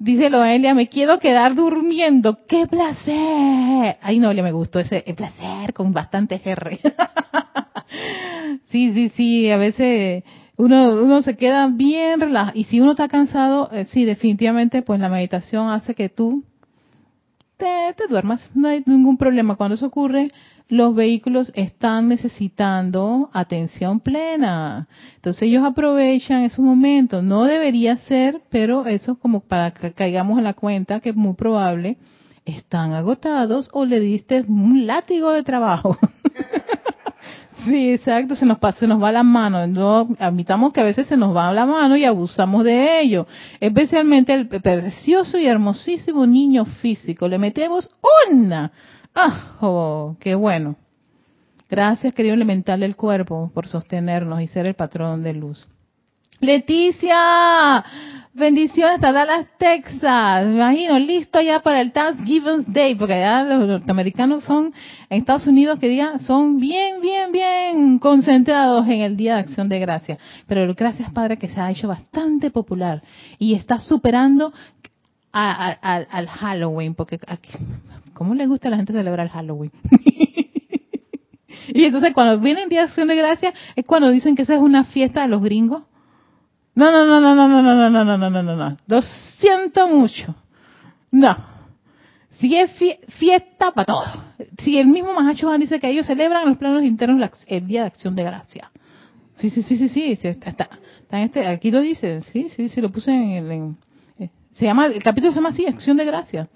[0.00, 2.38] Dice Loelia, me quiero quedar durmiendo.
[2.46, 3.98] ¡Qué placer!
[4.00, 6.78] Ay, Noelia, me gustó ese placer con bastante R.
[8.70, 10.22] sí, sí, sí, a veces
[10.56, 12.52] uno, uno se queda bien relajado.
[12.54, 16.44] Y si uno está cansado, eh, sí, definitivamente, pues la meditación hace que tú
[17.56, 18.52] te, te duermas.
[18.54, 19.56] No hay ningún problema.
[19.56, 20.30] Cuando eso ocurre,
[20.68, 24.88] los vehículos están necesitando atención plena.
[25.16, 27.24] Entonces ellos aprovechan esos momentos.
[27.24, 31.16] No debería ser, pero eso es como para que caigamos en la cuenta que es
[31.16, 31.96] muy probable
[32.56, 35.98] están agotados o le diste un látigo de trabajo.
[37.64, 39.66] sí, exacto, se nos, se nos va la mano.
[39.66, 43.26] No, admitamos que a veces se nos va la mano y abusamos de ello.
[43.60, 47.28] Especialmente el precioso y hermosísimo niño físico.
[47.28, 47.90] Le metemos
[48.30, 48.72] una
[49.20, 49.56] ¡Ah!
[49.60, 50.76] Oh, ¡Qué bueno!
[51.68, 55.66] Gracias, querido elemental del cuerpo, por sostenernos y ser el patrón de luz.
[56.38, 57.84] Leticia,
[58.32, 60.46] bendiciones hasta Dallas, Texas.
[60.46, 64.72] Me imagino, listo ya para el Thanksgiving Day, porque allá los norteamericanos son,
[65.10, 69.68] en Estados Unidos, que diga, son bien, bien, bien concentrados en el Día de Acción
[69.68, 70.16] de Gracia.
[70.46, 73.02] Pero gracias, Padre, que se ha hecho bastante popular
[73.40, 74.52] y está superando
[75.32, 77.50] al Halloween, porque aquí,
[78.14, 79.72] ¿cómo le gusta a la gente celebrar el Halloween?
[81.68, 84.54] y entonces cuando viene el Día de Acción de Gracia, es cuando dicen que esa
[84.54, 85.82] es una fiesta de los gringos
[86.78, 88.76] no, no, no, no, no, no, no, no, no, no, no, no, no.
[88.86, 90.32] Lo siento mucho.
[91.10, 91.36] No.
[92.38, 92.70] Si es
[93.18, 94.08] fiesta para todos.
[94.58, 97.86] Si el mismo Mahacho dice que ellos celebran en los planos internos el Día de
[97.88, 98.70] Acción de Gracia.
[99.38, 100.28] Sí, sí, sí, sí, sí.
[100.28, 102.22] Está, está en este, aquí lo dice.
[102.30, 103.74] Sí, sí, sí, lo puse en el...
[104.58, 106.48] se llama, el capítulo se llama así, Acción de Gracia.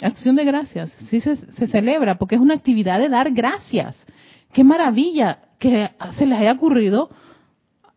[0.00, 0.90] Acción de Gracias.
[1.08, 4.04] Sí se, se celebra porque es una actividad de dar gracias.
[4.52, 7.10] Qué maravilla que se les haya ocurrido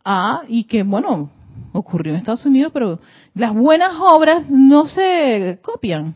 [0.06, 1.32] a, y que bueno,
[1.72, 3.00] ocurrió en Estados Unidos, pero
[3.34, 6.14] las buenas obras no se copian.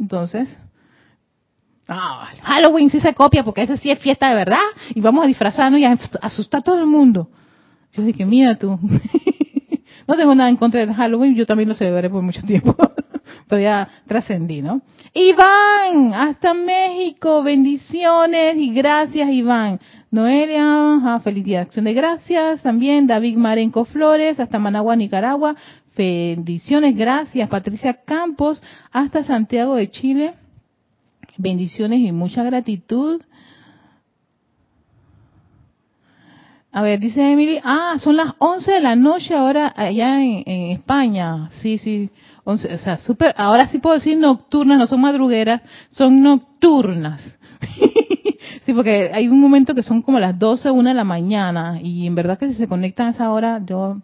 [0.00, 0.48] Entonces,
[1.86, 4.64] ah, Halloween sí se copia porque ese sí es fiesta de verdad
[4.94, 7.28] y vamos a disfrazarnos y a asustar a todo el mundo.
[7.92, 8.78] Yo dije, mira tú,
[10.06, 12.76] no tengo nada en contra del Halloween, yo también lo celebraré por mucho tiempo,
[13.48, 14.82] pero ya trascendí, ¿no?
[15.12, 19.80] Iván, hasta México, bendiciones y gracias Iván.
[20.10, 22.62] Noelia, feliz día de acción de gracias.
[22.62, 25.56] También David Marenco Flores, hasta Managua, Nicaragua.
[25.96, 27.48] Bendiciones, gracias.
[27.48, 28.62] Patricia Campos,
[28.92, 30.34] hasta Santiago de Chile.
[31.36, 33.22] Bendiciones y mucha gratitud.
[36.74, 41.48] A ver, dice Emily, ah, son las 11 de la noche ahora allá en, España.
[41.62, 42.10] Sí, sí,
[42.42, 47.38] 11, o sea, super, ahora sí puedo decir nocturnas, no son madrugueras, son nocturnas.
[48.66, 52.08] sí, porque hay un momento que son como las 12, 1 de la mañana y
[52.08, 53.98] en verdad que si se conectan a esa hora, yo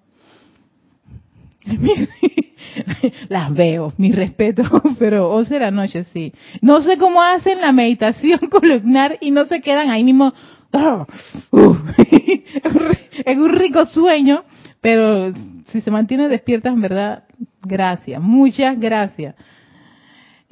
[3.29, 4.63] las veo, mi respeto,
[5.01, 6.33] pero 11 de la noche sí.
[6.61, 10.33] No sé cómo hacen la meditación columnar y no se quedan ahí mismo.
[13.25, 14.45] es un rico sueño,
[14.81, 15.33] pero
[15.67, 17.25] si se mantiene despierta en verdad,
[17.63, 19.35] gracias, muchas gracias.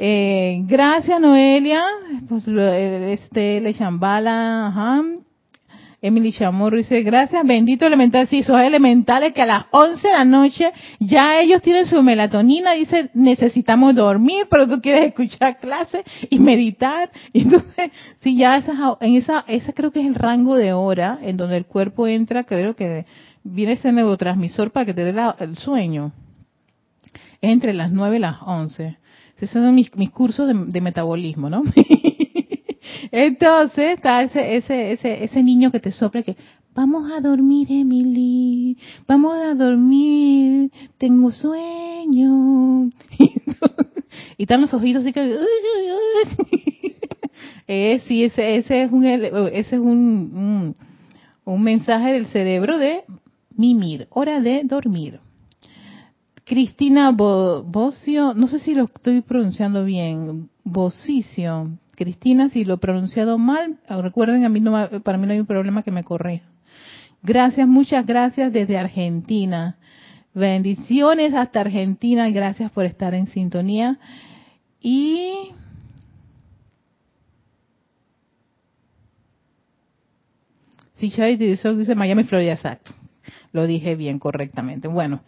[0.00, 1.82] Eh, gracias, Noelia.
[2.28, 5.02] Pues, este, Le Chambala, ajá.
[6.00, 8.28] Emily Chamorro dice, gracias, bendito elemental.
[8.28, 12.72] Sí, esos elementales que a las 11 de la noche ya ellos tienen su melatonina,
[12.74, 17.10] dice, necesitamos dormir, pero tú quieres escuchar clase y meditar.
[17.32, 21.18] Y entonces, sí, ya esa, en esa, esa creo que es el rango de hora
[21.20, 23.04] en donde el cuerpo entra, creo que
[23.42, 26.12] viene ese neurotransmisor para que te dé el sueño.
[27.40, 28.98] Entre las 9 y las 11.
[29.36, 31.62] Esos son mis, mis cursos de, metabolismo, ¿no?
[33.10, 36.36] Entonces está ese, ese, ese, ese niño que te sopla que
[36.74, 42.90] vamos a dormir, Emily, vamos a dormir, tengo sueño.
[44.38, 45.36] y están los ojitos así que...
[47.66, 50.76] eh, sí, ese, ese es un, ese es un, un,
[51.44, 53.02] un mensaje del cerebro de
[53.56, 55.20] mimir, hora de dormir.
[56.44, 61.76] Cristina Bocio, no sé si lo estoy pronunciando bien, Bocicio.
[61.98, 65.46] Cristina, si lo he pronunciado mal, recuerden, a mí no, para mí no hay un
[65.46, 66.46] problema que me corrija.
[67.22, 69.76] Gracias, muchas gracias desde Argentina.
[70.32, 73.98] Bendiciones hasta Argentina, gracias por estar en sintonía.
[74.80, 75.50] Y
[80.94, 82.92] Sí, Charity dice Miami, Florida, exacto.
[83.52, 84.88] Lo dije bien correctamente.
[84.88, 85.22] Bueno,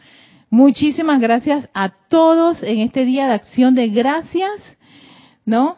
[0.52, 4.50] Muchísimas gracias a todos en este día de acción de gracias,
[5.44, 5.76] ¿no?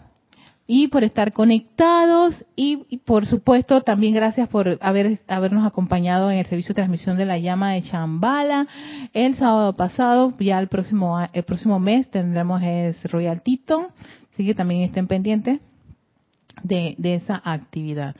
[0.66, 6.46] Y por estar conectados y, por supuesto también gracias por haber, habernos acompañado en el
[6.46, 8.66] servicio de transmisión de la llama de Chambala
[9.12, 10.32] el sábado pasado.
[10.38, 13.88] Ya el próximo, el próximo mes tendremos es Royal Tito,
[14.32, 15.60] así que también estén pendientes
[16.62, 18.14] de, de esa actividad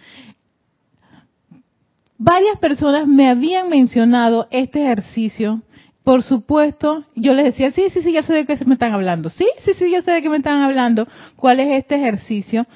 [2.23, 5.61] varias personas me habían mencionado este ejercicio
[6.05, 9.31] por supuesto, yo les decía, sí, sí, sí, ya sé de qué me están hablando.
[9.31, 11.07] Sí, sí, sí, ya sé de qué me están hablando.
[11.37, 12.67] ¿Cuál es este ejercicio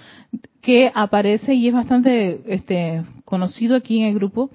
[0.61, 4.51] que aparece y es bastante este, conocido aquí en el grupo?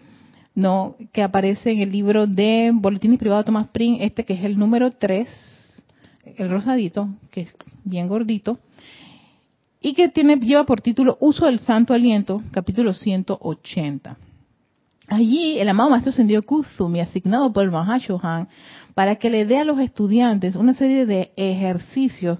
[0.53, 4.57] no que aparece en el libro de Boletines Privados Thomas Pring, este que es el
[4.57, 5.85] número 3,
[6.37, 7.53] el rosadito, que es
[7.83, 8.59] bien gordito,
[9.79, 14.17] y que tiene lleva por título Uso del Santo Aliento, capítulo 180.
[15.11, 18.47] Allí el amado Maestro Sendio Kuzumi, asignado por el Mahashohan,
[18.95, 22.39] para que le dé a los estudiantes una serie de ejercicios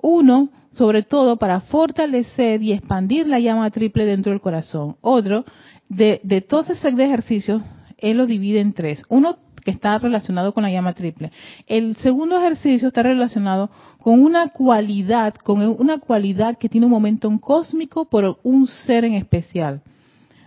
[0.00, 4.94] Uno, sobre todo para fortalecer y expandir la llama triple dentro del corazón.
[5.00, 5.44] Otro,
[5.88, 7.60] de, de todos ese de ejercicios,
[7.98, 9.02] él lo divide en tres.
[9.08, 11.32] Uno que está relacionado con la llama triple.
[11.66, 13.68] El segundo ejercicio está relacionado
[13.98, 19.14] con una cualidad, con una cualidad que tiene un momento cósmico por un ser en
[19.14, 19.82] especial.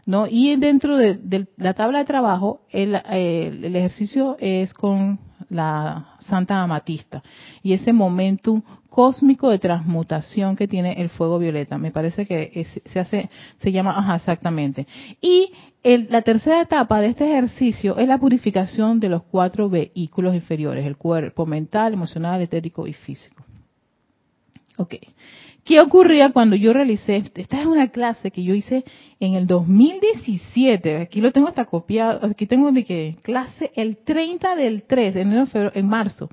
[0.05, 0.27] ¿No?
[0.29, 7.23] Y dentro de, la tabla de trabajo, el, ejercicio es con la Santa Amatista
[7.61, 11.77] y ese momento cósmico de transmutación que tiene el fuego violeta.
[11.77, 14.87] Me parece que se hace, se llama, ajá, exactamente.
[15.21, 15.51] Y
[15.83, 20.97] la tercera etapa de este ejercicio es la purificación de los cuatro vehículos inferiores, el
[20.97, 23.43] cuerpo mental, emocional, etérico y físico.
[24.77, 24.95] Ok.
[25.65, 27.23] ¿Qué ocurría cuando yo realicé?
[27.33, 28.85] Esta es una clase que yo hice
[29.19, 30.97] en el 2017.
[30.97, 32.23] Aquí lo tengo hasta copiado.
[32.27, 36.29] Aquí tengo de que clase el 30 del 3, en, en marzo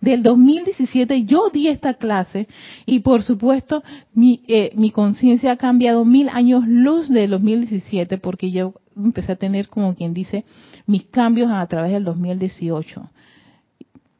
[0.00, 2.46] del 2017 yo di esta clase
[2.84, 3.82] y por supuesto
[4.12, 9.36] mi, eh, mi conciencia ha cambiado mil años luz del 2017 porque yo empecé a
[9.36, 10.44] tener como quien dice
[10.86, 13.10] mis cambios a través del 2018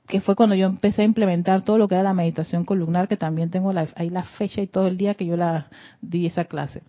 [0.06, 3.16] que fue cuando yo empecé a implementar todo lo que era la meditación columnar, que
[3.16, 5.66] también tengo ahí la fecha y todo el día que yo la
[6.00, 6.82] di esa clase.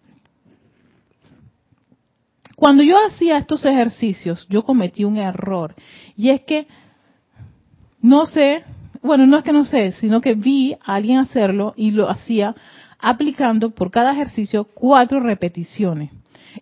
[2.56, 5.76] Cuando yo hacía estos ejercicios, yo cometí un error,
[6.16, 6.68] y es que
[8.02, 8.64] no sé,
[9.02, 12.56] bueno, no es que no sé, sino que vi a alguien hacerlo y lo hacía
[13.00, 16.12] aplicando por cada ejercicio cuatro repeticiones.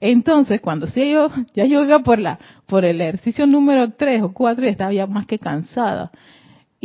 [0.01, 4.33] Entonces, cuando sí yo, ya yo iba por la, por el ejercicio número tres o
[4.33, 6.11] cuatro y estaba ya más que cansada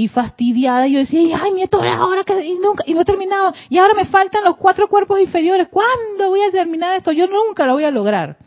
[0.00, 0.86] y fastidiada.
[0.86, 4.06] Yo decía, ay, nieto, ahora que y nunca, y no he terminado, y ahora me
[4.06, 5.68] faltan los cuatro cuerpos inferiores.
[5.68, 7.12] ¿Cuándo voy a terminar esto?
[7.12, 8.38] Yo nunca lo voy a lograr.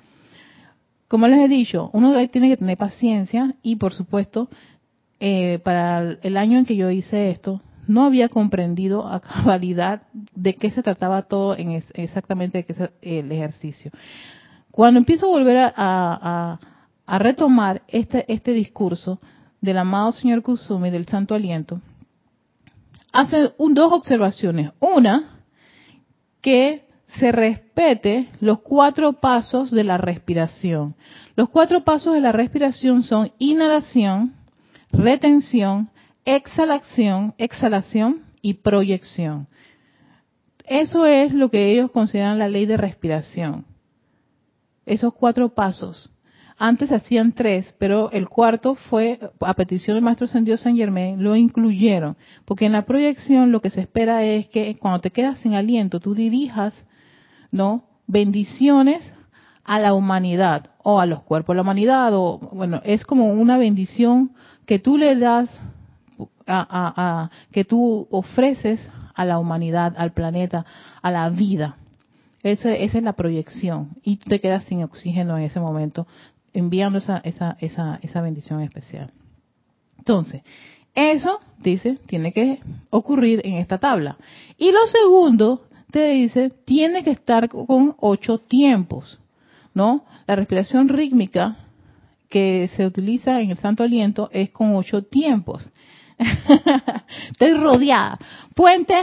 [1.07, 4.49] Como les he dicho, uno tiene que tener paciencia y, por supuesto,
[5.19, 10.01] eh, para el año en que yo hice esto, no había comprendido a cabalidad
[10.33, 12.65] de qué se trataba todo en exactamente
[13.03, 13.91] el ejercicio.
[14.71, 16.59] Cuando empiezo a volver a, a,
[17.05, 19.19] a retomar este, este discurso,
[19.63, 21.79] del amado señor Kusumi, del Santo Aliento,
[23.13, 24.71] hace dos observaciones.
[24.81, 25.39] Una,
[26.41, 30.95] que se respete los cuatro pasos de la respiración.
[31.37, 34.33] Los cuatro pasos de la respiración son inhalación,
[34.91, 35.89] retención,
[36.25, 39.47] exhalación, exhalación y proyección.
[40.65, 43.65] Eso es lo que ellos consideran la ley de respiración.
[44.85, 46.12] Esos cuatro pasos.
[46.65, 51.21] Antes hacían tres, pero el cuarto fue, a petición del Maestro San Dios San Germain,
[51.21, 52.15] lo incluyeron.
[52.45, 55.99] Porque en la proyección lo que se espera es que cuando te quedas sin aliento,
[55.99, 56.87] tú dirijas,
[57.51, 57.83] ¿no?
[58.07, 59.13] Bendiciones
[59.65, 63.57] a la humanidad o a los cuerpos de la humanidad o bueno es como una
[63.57, 64.31] bendición
[64.65, 65.49] que tú le das
[66.47, 70.65] a, que tú ofreces a la humanidad al planeta
[71.01, 71.77] a la vida
[72.41, 76.07] esa, esa es la proyección y tú te quedas sin oxígeno en ese momento
[76.53, 79.11] enviando esa, esa, esa, esa bendición especial.
[79.97, 80.41] Entonces,
[80.95, 84.17] eso, dice, tiene que ocurrir en esta tabla.
[84.57, 89.19] Y lo segundo, te dice, tiene que estar con ocho tiempos,
[89.73, 90.05] ¿no?
[90.27, 91.57] La respiración rítmica
[92.29, 95.71] que se utiliza en el Santo Aliento es con ocho tiempos.
[97.31, 98.17] Estoy rodeada.
[98.55, 98.95] Puente,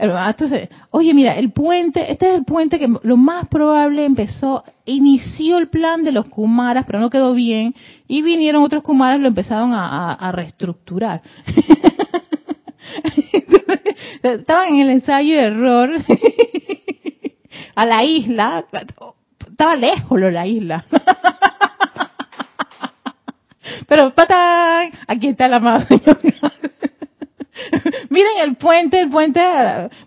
[0.00, 5.58] entonces, oye, mira, el puente, este es el puente que lo más probable empezó, inició
[5.58, 7.74] el plan de los Kumaras, pero no quedó bien,
[8.08, 11.20] y vinieron otros Kumaras lo empezaron a, reestructurar.
[14.22, 15.90] estaban en el ensayo de error
[17.74, 18.64] a la isla,
[19.50, 20.86] estaba lejos la isla.
[23.86, 26.00] pero patán, aquí está la madre.
[28.10, 29.40] Miren el puente, el puente,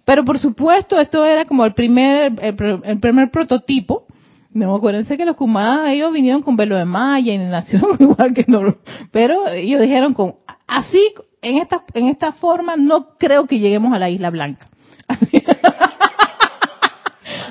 [0.05, 4.05] pero por supuesto esto era como el primer, el, primer prototipo.
[4.51, 8.45] No, acuérdense que los Kumaras, ellos vinieron con velo de malla y nacieron igual que
[8.47, 8.77] nosotros.
[9.11, 10.35] Pero ellos dijeron con,
[10.67, 14.67] así, en esta, en esta forma, no creo que lleguemos a la Isla Blanca.
[15.07, 15.43] Así,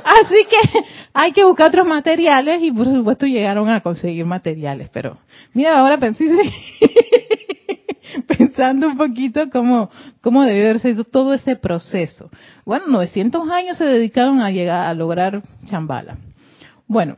[0.05, 4.89] así que hay que buscar otros materiales y por supuesto llegaron a conseguir materiales.
[4.89, 5.19] Pero
[5.53, 6.25] mira, ahora pensé
[8.39, 9.91] pensando un poquito cómo,
[10.21, 12.31] cómo debió haber sido todo ese proceso.
[12.65, 16.19] Bueno, 900 años se dedicaron a llegar a lograr Chambala.
[16.87, 17.17] Bueno,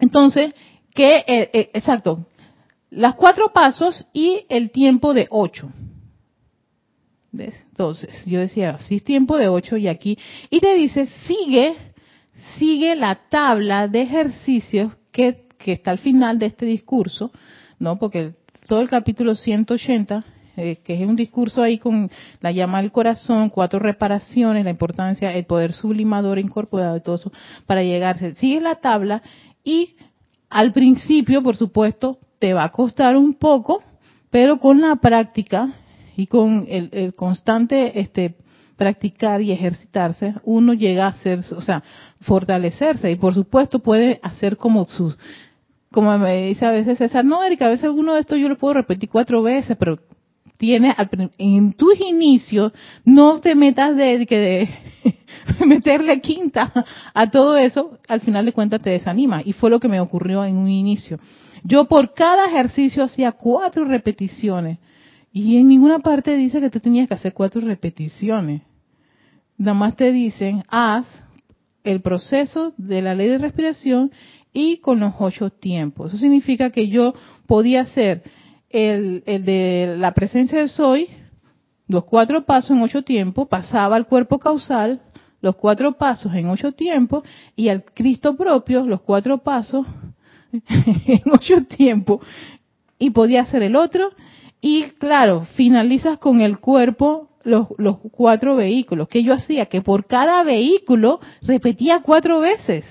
[0.00, 0.54] entonces,
[0.94, 2.26] ¿qué, eh, eh, exacto,
[2.90, 5.68] las cuatro pasos y el tiempo de ocho.
[7.32, 7.66] ¿Ves?
[7.70, 10.16] Entonces, yo decía, sí, tiempo de ocho y aquí,
[10.50, 11.74] y te dice, sigue,
[12.56, 17.32] sigue la tabla de ejercicios que, que está al final de este discurso,
[17.80, 17.98] ¿no?
[17.98, 18.34] Porque
[18.66, 20.24] todo el capítulo 180
[20.56, 22.08] eh, que es un discurso ahí con
[22.40, 27.32] la llama del corazón, cuatro reparaciones, la importancia, el poder sublimador incorporado y todo eso,
[27.66, 28.36] para llegarse.
[28.36, 29.20] Sigue la tabla
[29.64, 29.96] y
[30.48, 33.82] al principio, por supuesto, te va a costar un poco,
[34.30, 35.74] pero con la práctica
[36.16, 38.36] y con el, constante este
[38.76, 41.82] practicar y ejercitarse, uno llega a ser, o sea,
[42.20, 45.18] fortalecerse y por supuesto puede hacer como sus,
[45.94, 48.58] como me dice a veces César, no, Erika, a veces uno de estos yo lo
[48.58, 50.00] puedo repetir cuatro veces, pero
[50.56, 50.92] tiene
[51.38, 52.72] en tus inicios,
[53.04, 54.68] no te metas de, de,
[55.64, 56.72] meterle quinta
[57.14, 59.40] a todo eso, al final de cuentas te desanima.
[59.44, 61.20] Y fue lo que me ocurrió en un inicio.
[61.62, 64.78] Yo por cada ejercicio hacía cuatro repeticiones.
[65.32, 68.62] Y en ninguna parte dice que tú tenías que hacer cuatro repeticiones.
[69.56, 71.06] Nada más te dicen, haz
[71.84, 74.10] el proceso de la ley de respiración
[74.54, 76.12] y con los ocho tiempos.
[76.12, 77.12] Eso significa que yo
[77.46, 78.22] podía hacer
[78.70, 81.08] el, de la presencia de soy,
[81.88, 85.02] los cuatro pasos en ocho tiempos, pasaba al cuerpo causal,
[85.42, 87.24] los cuatro pasos en ocho tiempos,
[87.54, 89.86] y al Cristo propio, los cuatro pasos
[90.52, 92.24] en ocho tiempos,
[92.98, 94.12] y podía hacer el otro,
[94.60, 100.06] y claro, finalizas con el cuerpo los, los cuatro vehículos, que yo hacía, que por
[100.06, 102.86] cada vehículo repetía cuatro veces.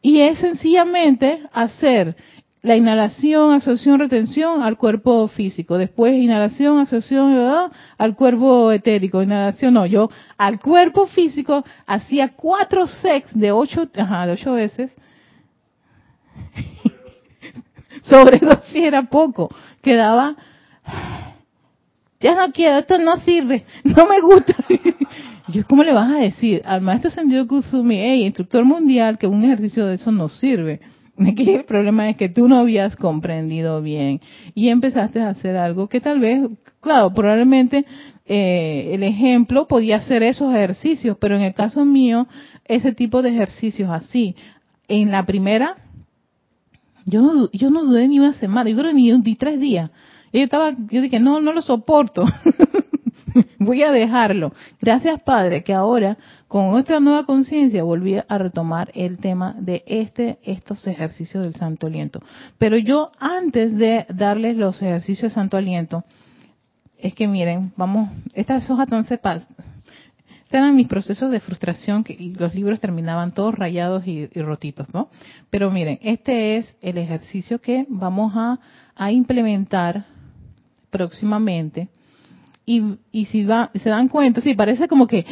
[0.00, 2.16] Y es sencillamente hacer
[2.62, 5.78] la inhalación, absorción, retención al cuerpo físico.
[5.78, 9.22] Después inhalación, absorción al cuerpo etérico.
[9.22, 14.90] Inhalación, no, yo al cuerpo físico hacía cuatro sets de ocho, ajá, de ocho veces.
[18.02, 19.48] Sobre dos si era poco.
[19.82, 20.36] Quedaba,
[22.20, 24.54] ya no quiero, esto no sirve, no me gusta.
[25.48, 29.44] yo, ¿cómo le vas a decir al maestro Sendio Kusumi, hey, instructor mundial, que un
[29.44, 30.80] ejercicio de eso no sirve?
[31.26, 34.20] Aquí el problema es que tú no habías comprendido bien
[34.54, 36.42] y empezaste a hacer algo que tal vez,
[36.80, 37.86] claro, probablemente
[38.26, 42.28] eh, el ejemplo podía ser esos ejercicios, pero en el caso mío,
[42.66, 44.36] ese tipo de ejercicios así.
[44.86, 45.76] En la primera,
[47.04, 49.90] yo no, yo no dudé ni una semana, yo creo ni tres días.
[50.32, 52.26] Yo estaba, yo dije, no, no lo soporto.
[53.58, 54.52] Voy a dejarlo.
[54.80, 56.16] Gracias, Padre, que ahora
[56.46, 61.86] con nuestra nueva conciencia volví a retomar el tema de este estos ejercicios del Santo
[61.86, 62.20] Aliento.
[62.58, 66.04] Pero yo antes de darles los ejercicios de Santo Aliento,
[66.98, 69.20] es que miren, vamos, estas hojas entonces
[70.50, 75.10] eran mis procesos de frustración que, y los libros terminaban todos rayados y, rotitos, ¿no?
[75.50, 78.58] Pero miren, este es el ejercicio que vamos a,
[78.96, 80.06] a implementar
[80.90, 81.88] próximamente
[82.68, 85.24] y, si se dan cuenta, sí, parece como que,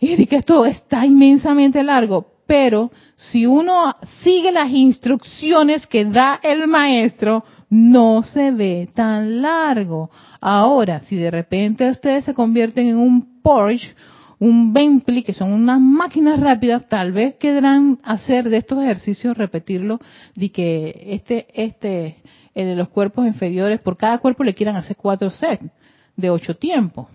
[0.00, 7.44] que esto está inmensamente largo, pero si uno sigue las instrucciones que da el maestro,
[7.68, 10.10] no se ve tan largo.
[10.40, 13.94] Ahora, si de repente ustedes se convierten en un Porsche,
[14.38, 20.00] un Bentley, que son unas máquinas rápidas, tal vez querrán hacer de estos ejercicios, repetirlo,
[20.34, 22.22] de que este, este,
[22.54, 25.70] el de los cuerpos inferiores, por cada cuerpo le quieran hacer cuatro sets
[26.18, 27.06] de ocho tiempos,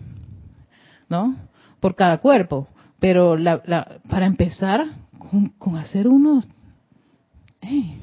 [1.08, 1.36] ¿no?
[1.78, 2.66] Por cada cuerpo.
[2.98, 4.86] Pero la, para empezar
[5.58, 6.46] con, hacer unos,
[7.60, 7.98] eh,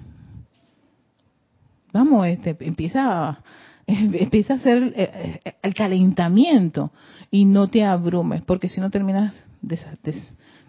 [1.92, 3.40] vamos, este, empieza,
[3.88, 6.92] empieza a hacer eh, eh, el, calentamiento
[7.32, 9.44] y no te abrumes, porque si no terminas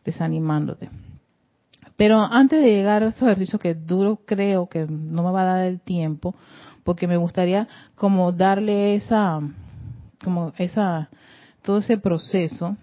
[0.05, 0.89] desanimándote.
[1.97, 5.57] Pero antes de llegar a esos ejercicios que duro creo que no me va a
[5.57, 6.35] dar el tiempo,
[6.85, 9.41] porque me gustaría como darle esa
[10.23, 11.11] como esa,
[11.63, 12.77] todo ese proceso,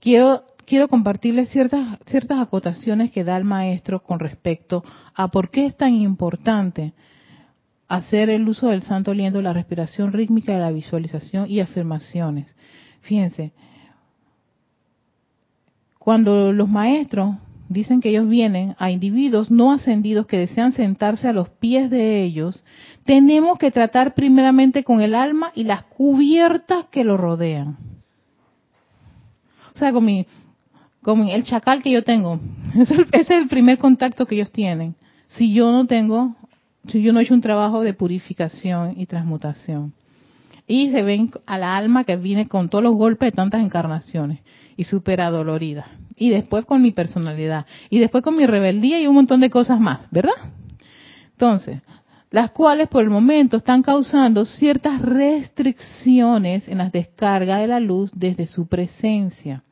[0.00, 4.82] quiero, quiero compartirles ciertas, ciertas acotaciones que da el maestro con respecto
[5.14, 6.94] a por qué es tan importante
[7.88, 12.54] hacer el uso del santo aliento, la respiración rítmica la visualización y afirmaciones.
[13.00, 13.52] Fíjense,
[15.98, 17.36] cuando los maestros
[17.70, 22.22] dicen que ellos vienen a individuos no ascendidos que desean sentarse a los pies de
[22.24, 22.64] ellos,
[23.04, 27.78] tenemos que tratar primeramente con el alma y las cubiertas que lo rodean.
[29.72, 30.26] O sea, con, mi,
[31.00, 32.40] con el chacal que yo tengo.
[32.74, 34.96] Ese es el primer contacto que ellos tienen.
[35.28, 36.34] Si yo no tengo,
[36.88, 39.94] si yo no he hecho un trabajo de purificación y transmutación.
[40.70, 44.38] Y se ven a la alma que viene con todos los golpes de tantas encarnaciones
[44.76, 45.86] y súper adolorida.
[46.14, 47.66] Y después con mi personalidad.
[47.88, 50.36] Y después con mi rebeldía y un montón de cosas más, ¿verdad?
[51.32, 51.82] Entonces,
[52.30, 58.12] las cuales por el momento están causando ciertas restricciones en las descargas de la luz
[58.14, 59.64] desde su presencia,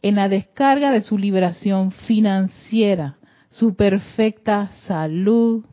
[0.00, 3.18] en la descarga de su liberación financiera,
[3.50, 5.66] su perfecta salud,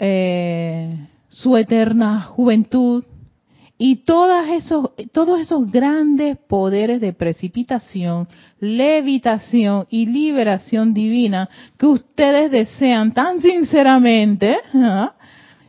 [0.00, 3.04] eh, su eterna juventud
[3.82, 8.28] y todas esos, todos esos grandes poderes de precipitación,
[8.60, 15.14] levitación y liberación divina que ustedes desean tan sinceramente ¿ah?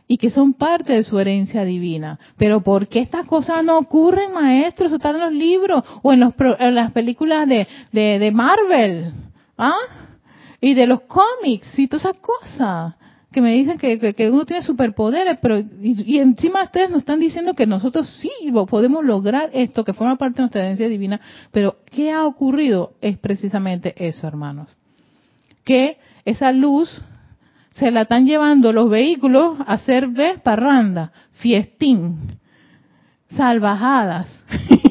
[0.06, 2.18] y que son parte de su herencia divina.
[2.36, 4.88] Pero ¿por qué estas cosas no ocurren, maestros?
[4.88, 9.14] Eso está en los libros o en, los, en las películas de, de, de Marvel.
[9.56, 9.72] ¿Ah?
[10.60, 12.94] Y de los cómics y todas esas cosas
[13.32, 17.66] que me dicen que, uno tiene superpoderes, pero y, encima ustedes nos están diciendo que
[17.66, 18.30] nosotros sí
[18.68, 21.20] podemos lograr esto, que forma parte de nuestra herencia divina,
[21.50, 22.92] pero ¿qué ha ocurrido?
[23.00, 24.76] Es precisamente eso, hermanos.
[25.64, 27.02] Que esa luz
[27.72, 30.38] se la están llevando los vehículos a hacer ¿ves?
[30.40, 32.38] parranda, fiestín,
[33.30, 34.28] salvajadas,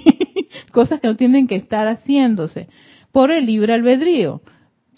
[0.71, 2.67] cosas que no tienen que estar haciéndose
[3.11, 4.41] por el libre albedrío.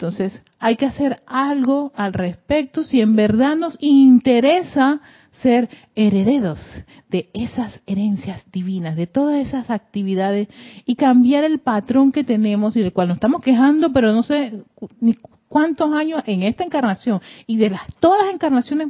[0.04, 5.00] Entonces, hay que hacer algo al respecto si en verdad nos interesa
[5.40, 6.60] ser herederos
[7.08, 10.48] de esas herencias divinas, de todas esas actividades
[10.84, 14.64] y cambiar el patrón que tenemos y del cual nos estamos quejando, pero no sé
[15.00, 15.14] ni
[15.48, 17.22] cuántos años en esta encarnación.
[17.46, 18.88] Y de las todas las encarnaciones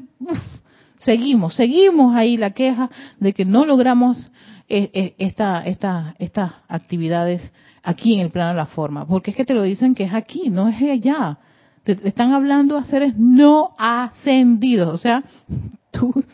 [1.05, 2.91] seguimos, seguimos ahí la queja
[3.21, 4.33] de que no logramos
[4.69, 7.53] esta, esta, estas actividades
[7.83, 10.15] aquí en el plano de la forma, porque es que te lo dicen que es
[10.15, 11.39] aquí, no es allá.
[11.85, 15.23] Te, están hablando a seres no ascendidos, o sea,
[15.93, 16.25] tú,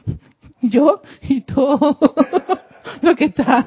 [0.63, 1.99] yo y todo
[3.03, 3.67] lo que está,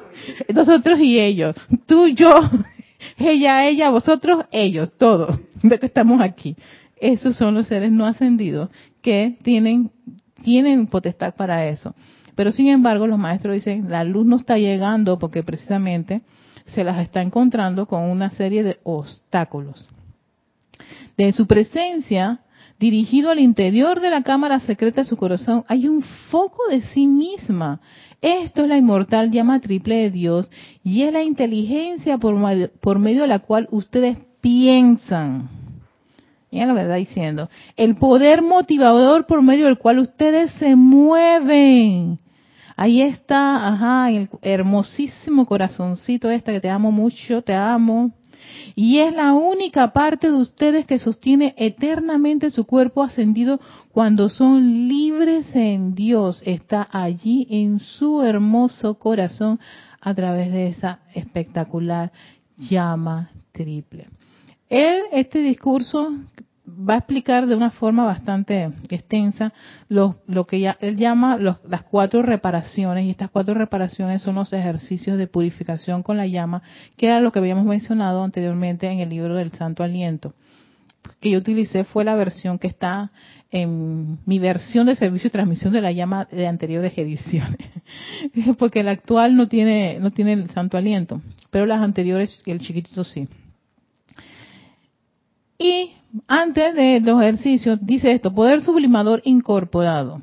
[0.52, 1.54] nosotros y ellos,
[1.86, 2.34] tú, yo,
[3.18, 6.56] ella, ella, vosotros, ellos, todos, de que estamos aquí.
[6.96, 8.70] Esos son los seres no ascendidos
[9.02, 9.90] que tienen,
[10.42, 11.94] tienen potestad para eso.
[12.34, 16.22] Pero sin embargo, los maestros dicen, la luz no está llegando porque precisamente
[16.66, 19.88] se las está encontrando con una serie de obstáculos.
[21.16, 22.40] De su presencia,
[22.80, 27.06] dirigido al interior de la cámara secreta de su corazón, hay un foco de sí
[27.06, 27.80] misma.
[28.20, 30.50] Esto es la inmortal llama triple de Dios
[30.82, 32.34] y es la inteligencia por,
[32.80, 35.48] por medio de la cual ustedes piensan.
[36.50, 37.50] Miren lo que está diciendo.
[37.76, 42.20] El poder motivador por medio del cual ustedes se mueven.
[42.76, 48.10] Ahí está, ajá, el hermosísimo corazoncito esta que te amo mucho, te amo.
[48.74, 53.60] Y es la única parte de ustedes que sostiene eternamente su cuerpo ascendido
[53.92, 56.42] cuando son libres en Dios.
[56.44, 59.60] Está allí en su hermoso corazón
[60.00, 62.12] a través de esa espectacular
[62.56, 64.08] llama triple.
[64.68, 66.10] Él, este discurso
[66.66, 69.52] va a explicar de una forma bastante extensa
[69.88, 70.16] lo,
[70.48, 75.26] que ya, él llama las cuatro reparaciones y estas cuatro reparaciones son los ejercicios de
[75.26, 76.62] purificación con la llama
[76.96, 80.32] que era lo que habíamos mencionado anteriormente en el libro del Santo Aliento
[81.20, 83.10] que yo utilicé fue la versión que está
[83.50, 87.58] en mi versión de servicio y transmisión de la llama de anteriores ediciones
[88.58, 93.04] porque el actual no tiene no tiene el Santo Aliento pero las anteriores el chiquitito
[93.04, 93.28] sí
[95.58, 95.92] y
[96.26, 100.20] antes de los ejercicios, dice esto, poder sublimador incorporado.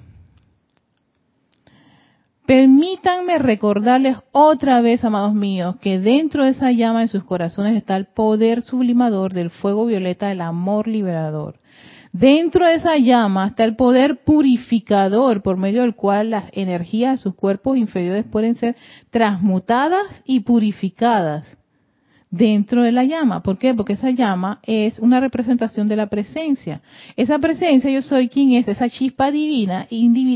[2.46, 7.96] Permítanme recordarles otra vez, amados míos, que dentro de esa llama en sus corazones está
[7.96, 11.60] el poder sublimador del fuego violeta del amor liberador.
[12.12, 17.24] Dentro de esa llama está el poder purificador por medio del cual las energías de
[17.24, 18.76] sus cuerpos inferiores pueden ser
[19.12, 21.58] transmutadas y purificadas
[22.32, 23.44] dentro de la llama.
[23.44, 23.74] ¿Por qué?
[23.74, 26.82] Porque esa llama es una representación de la presencia.
[27.18, 29.88] Esa presencia, yo soy quien es, esa chispa divina,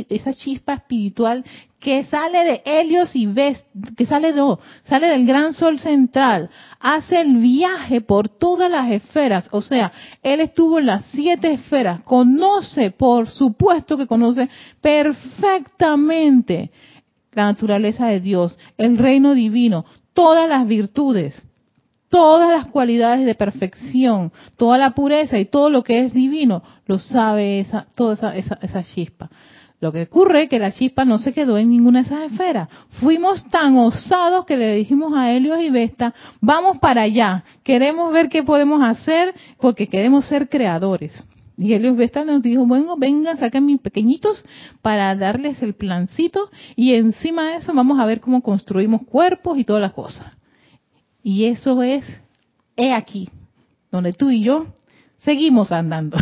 [0.10, 1.43] esa chispa espiritual
[1.80, 3.64] que sale de Helios y ves,
[3.96, 9.48] que sale de, sale del gran sol central, hace el viaje por todas las esferas,
[9.52, 9.91] o sea,
[10.24, 14.50] él estuvo en las siete esferas, conoce, por supuesto que conoce
[14.82, 16.72] perfectamente
[17.34, 21.39] la naturaleza de Dios, el reino divino, todas las virtudes
[22.10, 26.99] todas las cualidades de perfección, toda la pureza y todo lo que es divino, lo
[26.99, 29.30] sabe esa, toda esa, esa, chispa.
[29.82, 32.70] Lo que ocurre es que la chispa no se quedó en ninguna de esas esferas.
[33.01, 38.30] Fuimos tan osados que le dijimos a Helios y Vesta, vamos para allá, queremos ver
[38.30, 41.24] qué podemos hacer porque queremos ser creadores.
[41.58, 44.43] Y Helios Vesta nos dijo, bueno, vengan, saquen mis pequeñitos
[44.82, 49.64] para darles el plancito y encima de eso vamos a ver cómo construimos cuerpos y
[49.64, 50.28] todas las cosas.
[51.28, 52.05] Y eso es,
[52.78, 53.32] he aquí,
[53.91, 54.67] donde tú y yo
[55.17, 56.17] seguimos andando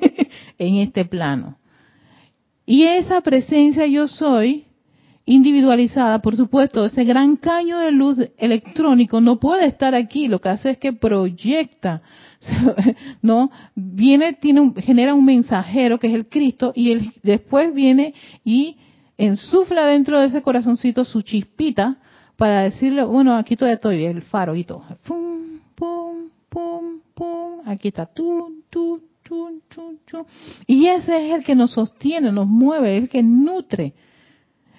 [0.58, 1.56] en este plano.
[2.66, 4.66] Y esa presencia yo soy,
[5.24, 10.50] individualizada, por supuesto, ese gran caño de luz electrónico no puede estar aquí, lo que
[10.50, 12.02] hace es que proyecta,
[13.22, 13.50] ¿no?
[13.74, 18.12] Viene, tiene un, genera un mensajero que es el Cristo y él después viene
[18.44, 18.76] y
[19.16, 21.96] ensufla dentro de ese corazoncito su chispita
[22.42, 24.82] para decirle, bueno, aquí todavía estoy, el faro y todo.
[25.04, 27.60] Pum, pum, pum, pum.
[27.66, 28.04] Aquí está.
[28.06, 30.24] Tum, tum, tum.
[30.66, 33.94] Y ese es el que nos sostiene, nos mueve, el que nutre.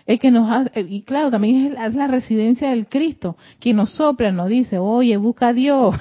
[0.05, 4.33] El que nos hace, y claro, también es la residencia del Cristo, quien nos sopla,
[4.33, 5.95] nos dice, oye, busca a Dios,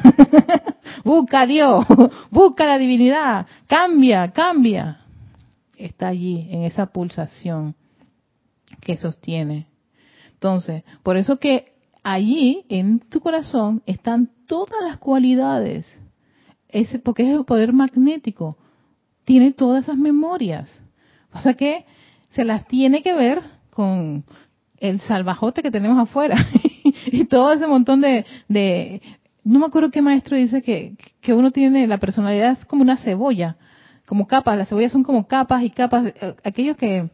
[1.04, 1.86] busca a Dios,
[2.32, 5.02] busca la divinidad, cambia, cambia.
[5.76, 7.76] Está allí, en esa pulsación
[8.80, 9.68] que sostiene.
[10.42, 11.72] Entonces, por eso que
[12.02, 15.86] allí, en tu corazón, están todas las cualidades,
[16.68, 18.58] ese, porque es el poder magnético,
[19.24, 20.68] tiene todas esas memorias.
[21.32, 21.84] O sea que
[22.30, 23.40] se las tiene que ver
[23.70, 24.24] con
[24.78, 26.36] el salvajote que tenemos afuera.
[27.06, 29.00] Y todo ese montón de, de,
[29.44, 32.96] no me acuerdo qué maestro dice que, que uno tiene la personalidad es como una
[32.96, 33.56] cebolla
[34.06, 34.58] como capas.
[34.58, 37.08] Las cebollas son como capas y capas eh, aquellos que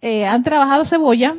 [0.00, 1.36] eh, han trabajado cebolla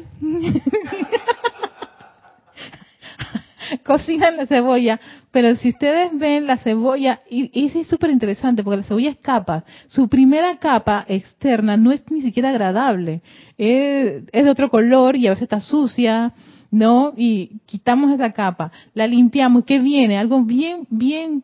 [3.83, 4.99] cocinan la cebolla,
[5.31, 9.17] pero si ustedes ven la cebolla, y, y es súper interesante porque la cebolla es
[9.17, 13.21] capa, su primera capa externa no es ni siquiera agradable,
[13.57, 16.33] es, es de otro color y a veces está sucia,
[16.69, 17.13] ¿no?
[17.15, 20.17] Y quitamos esa capa, la limpiamos, ¿qué viene?
[20.17, 21.43] Algo bien, bien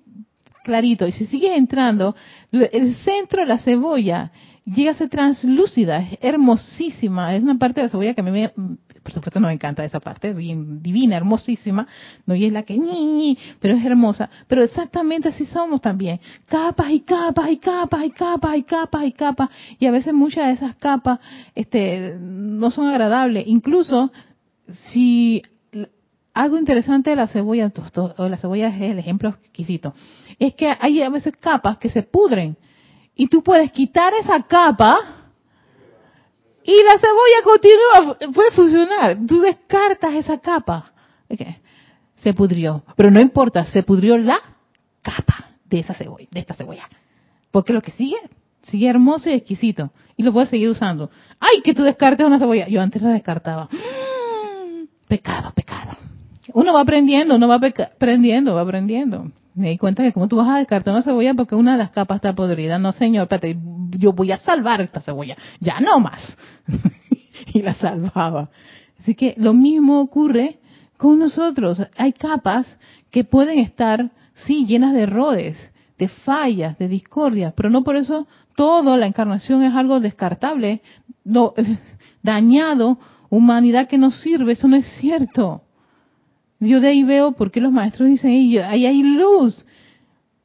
[0.63, 1.07] clarito.
[1.07, 2.15] Y si sigue entrando,
[2.51, 4.31] el centro de la cebolla
[4.67, 8.31] llega a ser translúcida, es hermosísima, es una parte de la cebolla que a mí
[8.31, 11.87] me, por supuesto no me encanta esa parte, divina, hermosísima,
[12.25, 16.91] no y es la que ni, pero es hermosa, pero exactamente así somos también, capas
[16.91, 19.49] y capas y capas y capas y capas y capas,
[19.79, 21.19] y a veces muchas de esas capas
[21.55, 24.11] este no son agradables, incluso
[24.91, 25.43] si
[26.33, 27.71] algo interesante de la cebolla,
[28.17, 29.93] o la cebolla es el ejemplo exquisito,
[30.39, 32.57] es que hay a veces capas que se pudren,
[33.17, 34.99] y tú puedes quitar esa capa
[36.63, 39.17] y la cebolla continúa, puede funcionar.
[39.25, 40.91] Tú descartas esa capa.
[42.17, 42.83] Se pudrió.
[42.95, 44.39] Pero no importa, se pudrió la
[45.01, 46.87] capa de esa cebolla, de esta cebolla.
[47.51, 48.17] Porque lo que sigue,
[48.63, 49.91] sigue hermoso y exquisito.
[50.15, 51.09] Y lo puedes seguir usando.
[51.39, 52.67] ¡Ay, que tú descartes una cebolla!
[52.67, 53.69] Yo antes la descartaba.
[55.07, 55.97] Pecado, pecado.
[56.53, 60.49] Uno va aprendiendo, uno va aprendiendo, va aprendiendo me di cuenta que como tú vas
[60.49, 62.77] a descartar una cebolla porque una de las capas está podrida.
[62.77, 63.57] No, señor, espérate,
[63.91, 65.35] yo voy a salvar esta cebolla.
[65.59, 66.37] Ya no más.
[67.53, 68.49] y la salvaba.
[68.99, 70.59] Así que lo mismo ocurre
[70.97, 71.81] con nosotros.
[71.97, 72.79] Hay capas
[73.09, 78.27] que pueden estar, sí, llenas de errores, de fallas, de discordia, pero no por eso
[78.55, 80.81] todo, la encarnación es algo descartable,
[81.23, 81.53] no,
[82.23, 82.99] dañado,
[83.29, 85.63] humanidad que no sirve, eso no es cierto.
[86.59, 89.65] Yo de ahí veo por qué los maestros dicen, ahí hay luz.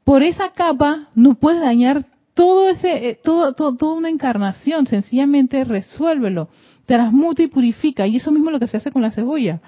[0.04, 5.64] Por esa capa no puedes dañar todo ese, eh, todo, todo, toda una encarnación, sencillamente
[5.64, 6.48] resuélvelo,
[6.86, 8.06] transmuta y purifica.
[8.06, 9.60] Y eso mismo es lo que se hace con la cebolla.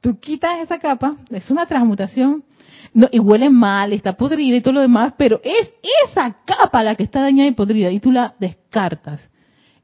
[0.00, 2.44] Tú quitas esa capa, es una transmutación,
[2.92, 5.72] no, y huele mal, está podrida y todo lo demás, pero es
[6.08, 9.20] esa capa la que está dañada y podrida, y tú la descartas.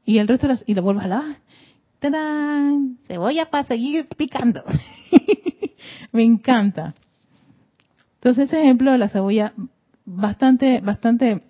[0.05, 1.37] Y el resto y la vuelves a lavar.
[1.99, 2.97] ¡Tadán!
[3.07, 4.63] Cebolla para seguir picando.
[6.11, 6.93] Me encanta.
[8.15, 9.53] Entonces ese ejemplo de la cebolla,
[10.05, 11.41] bastante, bastante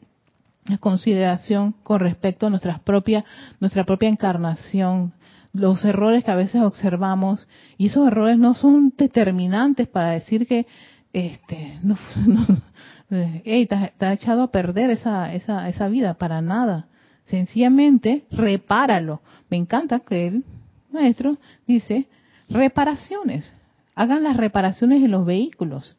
[0.79, 3.25] consideración con respecto a nuestras propias,
[3.59, 5.13] nuestra propia encarnación,
[5.53, 7.47] los errores que a veces observamos,
[7.77, 10.65] y esos errores no son determinantes para decir que
[11.11, 11.97] este no,
[12.27, 12.45] no
[13.09, 16.87] hey, te, ha echado a perder esa, esa, esa vida, para nada.
[17.25, 19.21] Sencillamente, repáralo.
[19.49, 20.45] Me encanta que el
[20.91, 21.37] maestro
[21.67, 22.07] dice
[22.49, 23.51] reparaciones
[23.95, 25.97] hagan las reparaciones en los vehículos.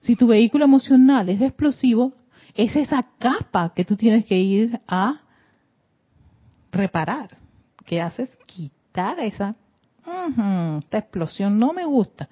[0.00, 2.12] Si tu vehículo emocional es explosivo,
[2.54, 5.20] es esa capa que tú tienes que ir a
[6.72, 7.36] reparar.
[7.84, 8.30] ¿Qué haces?
[8.46, 9.54] Quitar esa,
[10.78, 12.28] esta explosión no me gusta.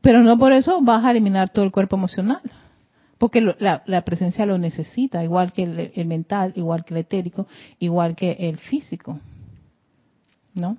[0.00, 2.40] Pero no por eso vas a eliminar todo el cuerpo emocional.
[3.18, 7.46] Porque la, presencia lo necesita, igual que el, el mental, igual que el etérico,
[7.78, 9.18] igual que el físico.
[10.54, 10.76] ¿No?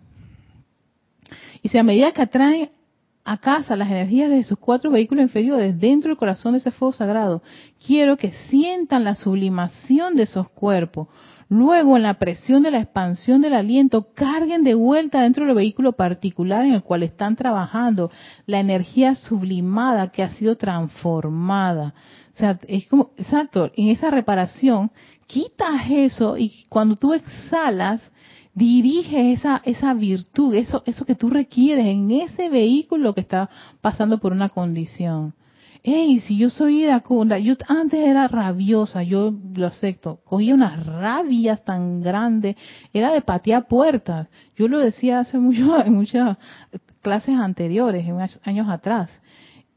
[1.62, 2.72] Y si a medida que atraen
[3.24, 6.94] a casa las energías de sus cuatro vehículos inferiores dentro del corazón de ese fuego
[6.94, 7.44] sagrado,
[7.86, 11.08] quiero que sientan la sublimación de esos cuerpos.
[11.50, 15.94] Luego, en la presión de la expansión del aliento, carguen de vuelta dentro del vehículo
[15.94, 18.12] particular en el cual están trabajando
[18.46, 21.94] la energía sublimada que ha sido transformada.
[22.34, 24.92] O sea, es como, exacto, en esa reparación,
[25.26, 28.02] quitas eso y cuando tú exhalas,
[28.58, 33.52] dirige esa, esa virtud, eso, eso que tú requieres en ese vehículo que está
[33.82, 35.36] pasando por una condición.
[35.84, 41.64] hey, si yo soy iracunda, yo antes era rabiosa, yo lo acepto, cogía unas rabias
[41.64, 42.56] tan grandes,
[42.94, 44.28] era de patear puertas.
[44.56, 46.38] Yo lo decía hace mucho, en muchas
[47.04, 49.22] clases anteriores, en años atrás.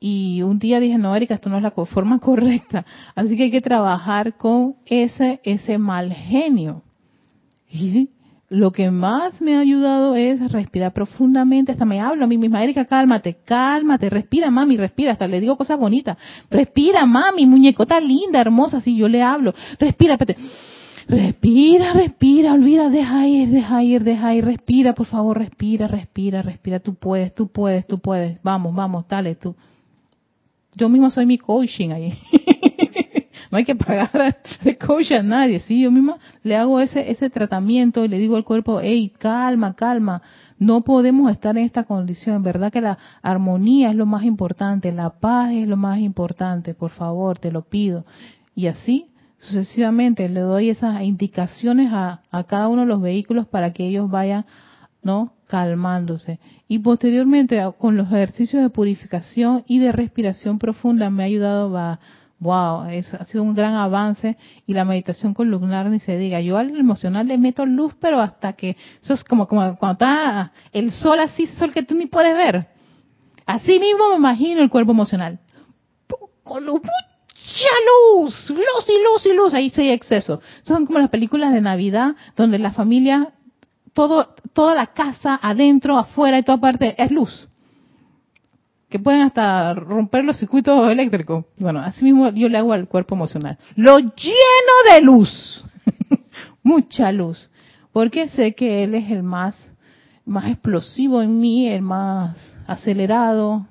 [0.00, 2.86] Y un día dije, no, Erika, esto no es la forma correcta.
[3.14, 6.82] Así que hay que trabajar con ese, ese mal genio.
[7.68, 8.08] Y
[8.50, 11.70] lo que más me ha ayudado es respirar profundamente.
[11.70, 15.12] Hasta me hablo a mí misma, Erika, cálmate, cálmate, respira, mami, respira.
[15.12, 16.18] Hasta le digo cosas bonitas.
[16.50, 18.78] Respira, mami, muñecota linda, hermosa.
[18.78, 19.54] Así yo le hablo.
[19.78, 20.36] Respira, espérate.
[21.06, 26.78] Respira, respira, olvida, deja ir, deja ir, deja ir, respira, por favor, respira, respira, respira,
[26.78, 29.56] tú puedes, tú puedes, tú puedes, vamos, vamos, dale, tú.
[30.76, 32.18] Yo mismo soy mi coaching ahí.
[33.50, 37.30] no hay que pagar de coach a nadie, sí, yo misma le hago ese ese
[37.30, 40.22] tratamiento y le digo al cuerpo, hey, calma, calma,
[40.58, 45.10] no podemos estar en esta condición, verdad que la armonía es lo más importante, la
[45.10, 48.04] paz es lo más importante, por favor, te lo pido.
[48.54, 49.06] Y así
[49.38, 54.10] sucesivamente le doy esas indicaciones a, a cada uno de los vehículos para que ellos
[54.10, 54.44] vayan
[55.02, 55.32] ¿no?
[55.48, 56.38] calmándose.
[56.68, 62.00] Y posteriormente con los ejercicios de purificación y de respiración profunda me ha ayudado a
[62.40, 64.36] wow, es, ha sido un gran avance
[64.66, 66.40] y la meditación columnar ni se diga.
[66.40, 70.52] Yo al emocional le meto luz, pero hasta que eso es como, como cuando está
[70.72, 72.66] el sol así, sol que tú ni puedes ver.
[73.46, 75.38] Así mismo me imagino el cuerpo emocional.
[76.42, 80.40] Con luz, mucha luz, luz y luz y luz, ahí sí hay exceso.
[80.62, 83.34] Son como las películas de Navidad donde la familia,
[83.92, 87.49] todo, toda la casa, adentro, afuera y toda parte es luz
[88.90, 91.44] que pueden hasta romper los circuitos eléctricos.
[91.56, 93.56] Bueno, así mismo yo le hago al cuerpo emocional.
[93.76, 95.64] Lo lleno de luz.
[96.62, 97.50] Mucha luz.
[97.92, 99.72] Porque sé que él es el más,
[100.24, 102.36] más explosivo en mí, el más
[102.66, 103.68] acelerado.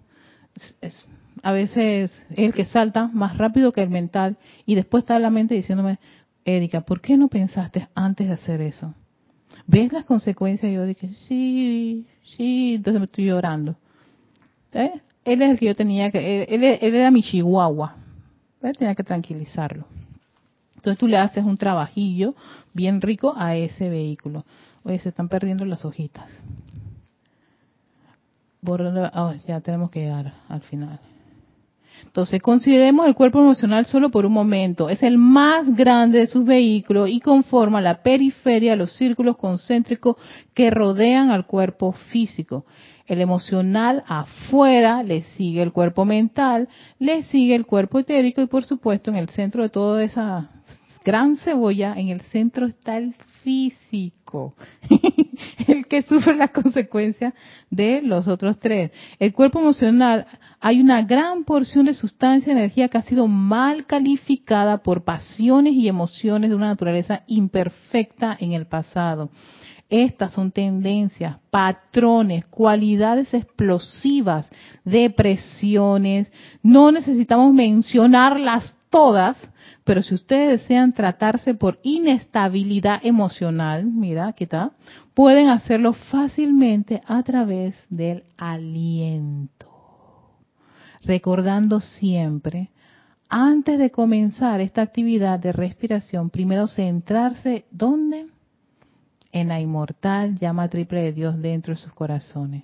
[1.44, 4.38] A veces es el que salta más rápido que el mental.
[4.66, 6.00] Y después está la mente diciéndome,
[6.46, 8.94] Erika, ¿por qué no pensaste antes de hacer eso?
[9.68, 10.72] ¿Ves las consecuencias?
[10.72, 12.08] Yo dije, sí,
[12.38, 13.76] sí, entonces me estoy llorando.
[14.72, 15.02] ¿Eh?
[15.26, 17.96] Él es el que yo tenía que, él, era mi chihuahua,
[18.78, 19.86] tenía que tranquilizarlo.
[20.76, 22.36] Entonces tú le haces un trabajillo
[22.74, 24.46] bien rico a ese vehículo.
[24.84, 26.42] Oye, se están perdiendo las hojitas.
[28.66, 31.00] Oh, ya tenemos que llegar al final.
[32.06, 34.90] Entonces, consideremos el cuerpo emocional solo por un momento.
[34.90, 40.16] Es el más grande de sus vehículos y conforma la periferia, los círculos concéntricos
[40.54, 42.66] que rodean al cuerpo físico
[43.10, 46.70] el emocional afuera, le sigue el cuerpo mental,
[47.00, 50.52] le sigue el cuerpo etérico y por supuesto en el centro de toda esa
[51.04, 54.19] gran cebolla, en el centro está el físico,
[55.68, 57.34] el que sufre las consecuencias
[57.70, 58.92] de los otros tres.
[59.20, 60.26] El cuerpo emocional,
[60.60, 65.88] hay una gran porción de sustancia, energía que ha sido mal calificada por pasiones y
[65.88, 69.30] emociones de una naturaleza imperfecta en el pasado.
[69.90, 74.48] Estas son tendencias, patrones, cualidades explosivas,
[74.86, 76.32] depresiones.
[76.62, 79.36] No necesitamos mencionarlas todas,
[79.90, 84.74] pero si ustedes desean tratarse por inestabilidad emocional, mira, aquí está,
[85.16, 89.66] pueden hacerlo fácilmente a través del aliento.
[91.02, 92.70] Recordando siempre,
[93.30, 98.28] antes de comenzar esta actividad de respiración, primero centrarse, ¿dónde?
[99.32, 102.64] en la inmortal llama triple de Dios dentro de sus corazones,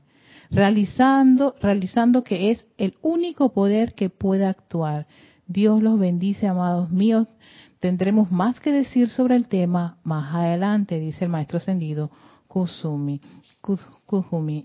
[0.51, 5.07] realizando, realizando que es el único poder que puede actuar.
[5.47, 7.27] Dios los bendice, amados míos.
[7.79, 12.09] Tendremos más que decir sobre el tema más adelante, dice el maestro ascendido
[12.47, 13.19] Kusumi.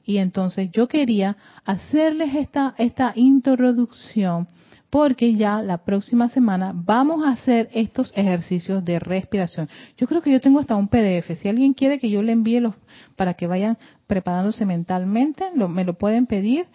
[0.05, 4.49] Y entonces yo quería hacerles esta, esta introducción
[4.91, 9.69] porque ya la próxima semana vamos a hacer estos ejercicios de respiración.
[9.97, 11.37] Yo creo que yo tengo hasta un PDF.
[11.41, 12.75] Si alguien quiere que yo le envíe los
[13.17, 16.67] para que vayan preparándose mentalmente, me lo pueden pedir,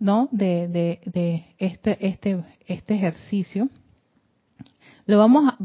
[0.00, 0.28] ¿no?
[0.32, 3.68] De, de, de este este este ejercicio.
[5.06, 5.56] Lo vamos a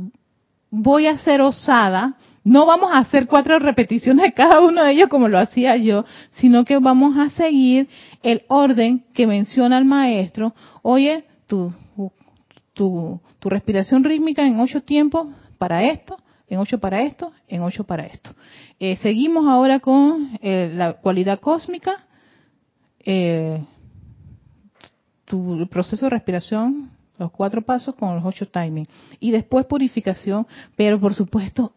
[0.70, 5.08] voy a ser osada, no vamos a hacer cuatro repeticiones de cada uno de ellos
[5.10, 7.88] como lo hacía yo, sino que vamos a seguir
[8.24, 10.54] el orden que menciona el maestro.
[10.82, 11.74] Oye, tu,
[12.74, 15.28] tu, tu respiración rítmica en ocho tiempos
[15.58, 16.18] para esto,
[16.50, 18.32] en ocho para esto, en ocho para esto.
[18.80, 22.06] Eh, seguimos ahora con eh, la cualidad cósmica,
[23.00, 23.64] eh,
[25.26, 28.90] tu proceso de respiración, los cuatro pasos con los ocho timings.
[29.20, 31.74] Y después purificación, pero por supuesto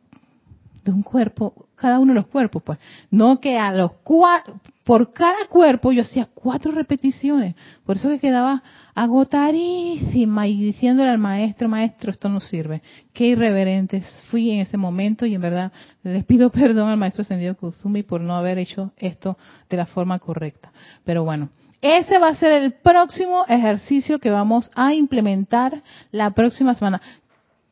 [0.84, 2.78] de un cuerpo, cada uno de los cuerpos, pues.
[3.11, 7.55] No que a los cuatro, por cada cuerpo yo hacía cuatro repeticiones.
[7.84, 8.62] Por eso que quedaba
[8.94, 12.82] agotadísima y diciéndole al maestro, maestro, esto no sirve.
[13.12, 15.72] Qué irreverentes fui en ese momento y en verdad
[16.03, 19.36] les pido perdón al maestro Sendido Kusumi por no haber hecho esto
[19.68, 20.72] de la forma correcta.
[21.05, 26.74] Pero bueno, ese va a ser el próximo ejercicio que vamos a implementar la próxima
[26.74, 27.00] semana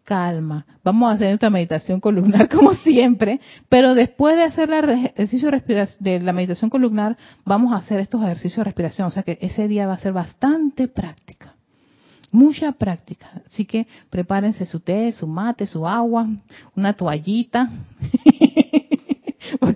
[0.07, 0.65] calma.
[0.85, 5.51] Vamos a hacer nuestra meditación columnar como siempre, pero después de hacer el ejercicio
[5.99, 9.09] de la meditación columnar, vamos a hacer estos ejercicios de respiración.
[9.09, 11.55] O sea que ese día va a ser bastante práctica.
[12.31, 13.31] Mucha práctica.
[13.47, 16.29] Así que prepárense su té, su mate, su agua,
[16.75, 17.71] una toallita.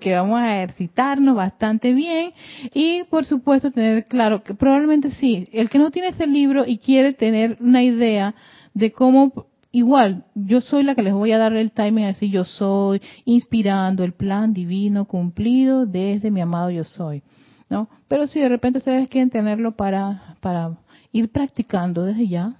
[0.00, 2.32] porque vamos a ejercitarnos bastante bien
[2.72, 6.78] y por supuesto tener claro que probablemente sí, el que no tiene ese libro y
[6.78, 8.34] quiere tener una idea
[8.72, 12.46] de cómo igual, yo soy la que les voy a dar el timing, así yo
[12.46, 17.22] soy, inspirando el plan divino cumplido desde mi amado yo soy,
[17.68, 17.90] ¿no?
[18.08, 20.78] Pero si de repente ustedes quieren tenerlo para, para
[21.12, 22.54] ir practicando desde ya,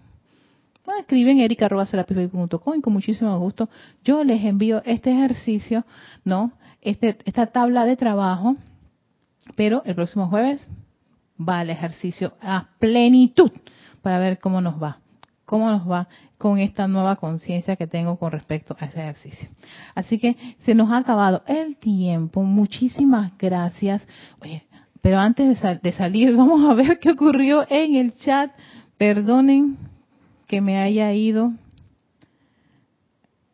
[0.85, 3.71] bueno, escriben erica.com y con muchísimo gusto
[4.05, 5.87] yo les envío este ejercicio,
[6.23, 6.53] ¿no?
[6.81, 8.57] Este, esta tabla de trabajo,
[9.57, 10.67] pero el próximo jueves
[11.39, 13.51] va el ejercicio a plenitud
[14.03, 15.01] para ver cómo nos va
[15.51, 16.07] cómo nos va
[16.39, 19.49] con esta nueva conciencia que tengo con respecto a ese ejercicio.
[19.97, 22.45] Así que se nos ha acabado el tiempo.
[22.45, 24.07] Muchísimas gracias.
[25.03, 28.53] Pero antes de, salir, vamos a ver qué ocurrió en el chat.
[28.97, 29.77] Perdonen
[30.47, 31.53] que me haya ido.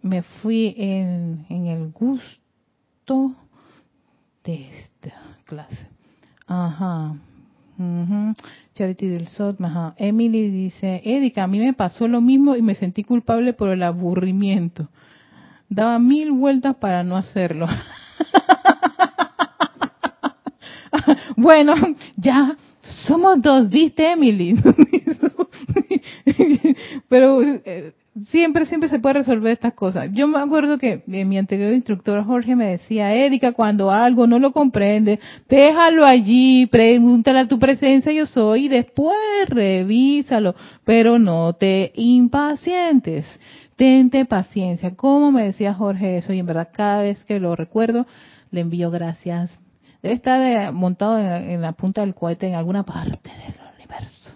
[0.02, 2.45] Me fui en, en el gusto
[4.44, 5.88] de esta clase.
[6.46, 7.16] Ajá.
[8.74, 9.56] Charity del Sol,
[9.96, 13.82] Emily dice, Erika, a mí me pasó lo mismo y me sentí culpable por el
[13.82, 14.88] aburrimiento.
[15.68, 17.66] Daba mil vueltas para no hacerlo.
[21.36, 21.74] bueno,
[22.16, 22.56] ya
[23.06, 24.56] somos dos, viste Emily.
[27.08, 27.92] Pero eh,
[28.24, 30.08] siempre, siempre se puede resolver estas cosas.
[30.12, 34.52] Yo me acuerdo que mi anterior instructor Jorge me decía, Erika, cuando algo no lo
[34.52, 39.16] comprende, déjalo allí, pregúntale a tu presencia yo soy y después
[39.48, 40.54] revísalo,
[40.84, 43.26] pero no te impacientes.
[43.76, 44.94] Tente paciencia.
[44.94, 46.32] Como me decía Jorge eso?
[46.32, 48.06] Y en verdad cada vez que lo recuerdo,
[48.50, 49.50] le envío gracias.
[50.02, 54.32] Debe estar eh, montado en la punta del cohete en alguna parte del universo.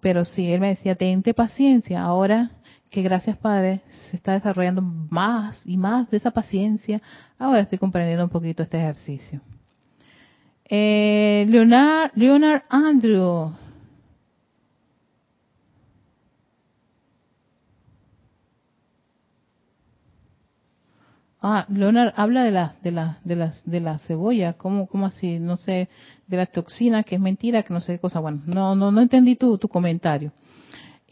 [0.00, 2.02] Pero sí, él me decía, tente paciencia.
[2.02, 2.52] Ahora
[2.94, 7.02] que gracias Padre se está desarrollando más y más de esa paciencia.
[7.40, 9.40] Ahora estoy comprendiendo un poquito este ejercicio.
[10.64, 13.52] Eh, Leonard, Leonard Andrew.
[21.42, 25.40] Ah, Leonard habla de la, de la, de la, de la cebolla, ¿cómo, cómo así?
[25.40, 25.88] No sé,
[26.28, 28.20] de la toxina, que es mentira, que no sé qué cosa.
[28.20, 30.30] Bueno, no, no, no entendí tu, tu comentario.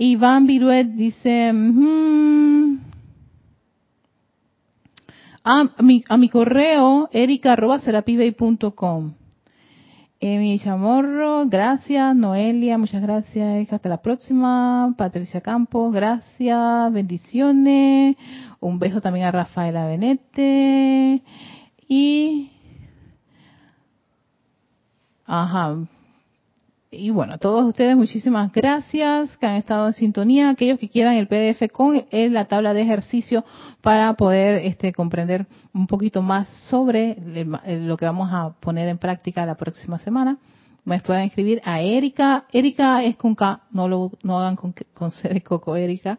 [0.04, 1.52] Iván Viruet dice,
[5.44, 7.54] a, mi, a mi correo, erica.com.
[10.18, 12.16] Emi Chamorro, gracias.
[12.16, 13.72] Noelia, muchas gracias.
[13.72, 14.92] Hasta la próxima.
[14.98, 16.92] Patricia Campos, gracias.
[16.92, 18.16] Bendiciones.
[18.58, 21.22] Un beso también a Rafaela Benete.
[21.86, 22.50] Y.
[25.26, 25.76] Ajá,
[26.94, 30.50] y bueno, a todos ustedes muchísimas gracias que han estado en sintonía.
[30.50, 33.46] Aquellos que quieran el PDF con la tabla de ejercicio
[33.80, 37.16] para poder este, comprender un poquito más sobre
[37.66, 40.36] lo que vamos a poner en práctica la próxima semana,
[40.84, 42.44] me pueden escribir a Erika.
[42.52, 46.18] Erika es con K, no lo no hagan con, con C de coco, Erika.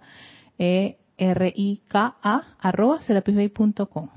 [0.58, 4.10] E R-I-K-A arroba serapisbay.com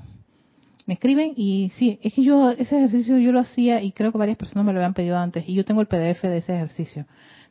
[0.87, 4.17] me escriben y sí, es que yo ese ejercicio yo lo hacía y creo que
[4.17, 7.05] varias personas me lo habían pedido antes y yo tengo el PDF de ese ejercicio.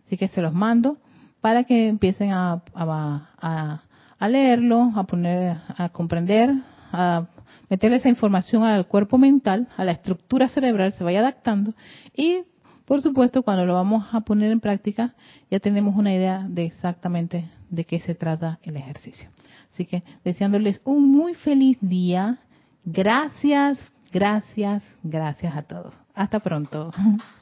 [0.07, 0.97] Así que se los mando
[1.43, 3.83] para que empiecen a, a,
[4.19, 6.51] a leerlo, a poner, a comprender,
[6.91, 7.27] a
[7.69, 11.75] meterle esa información al cuerpo mental, a la estructura cerebral, se vaya adaptando
[12.17, 12.39] y
[12.87, 15.15] por supuesto cuando lo vamos a poner en práctica
[15.51, 19.29] ya tenemos una idea de exactamente de qué se trata el ejercicio.
[19.75, 22.39] Así que deseándoles un muy feliz día
[22.87, 23.81] Gracias,
[24.13, 25.93] gracias, gracias a todos.
[26.15, 26.93] Hasta pronto.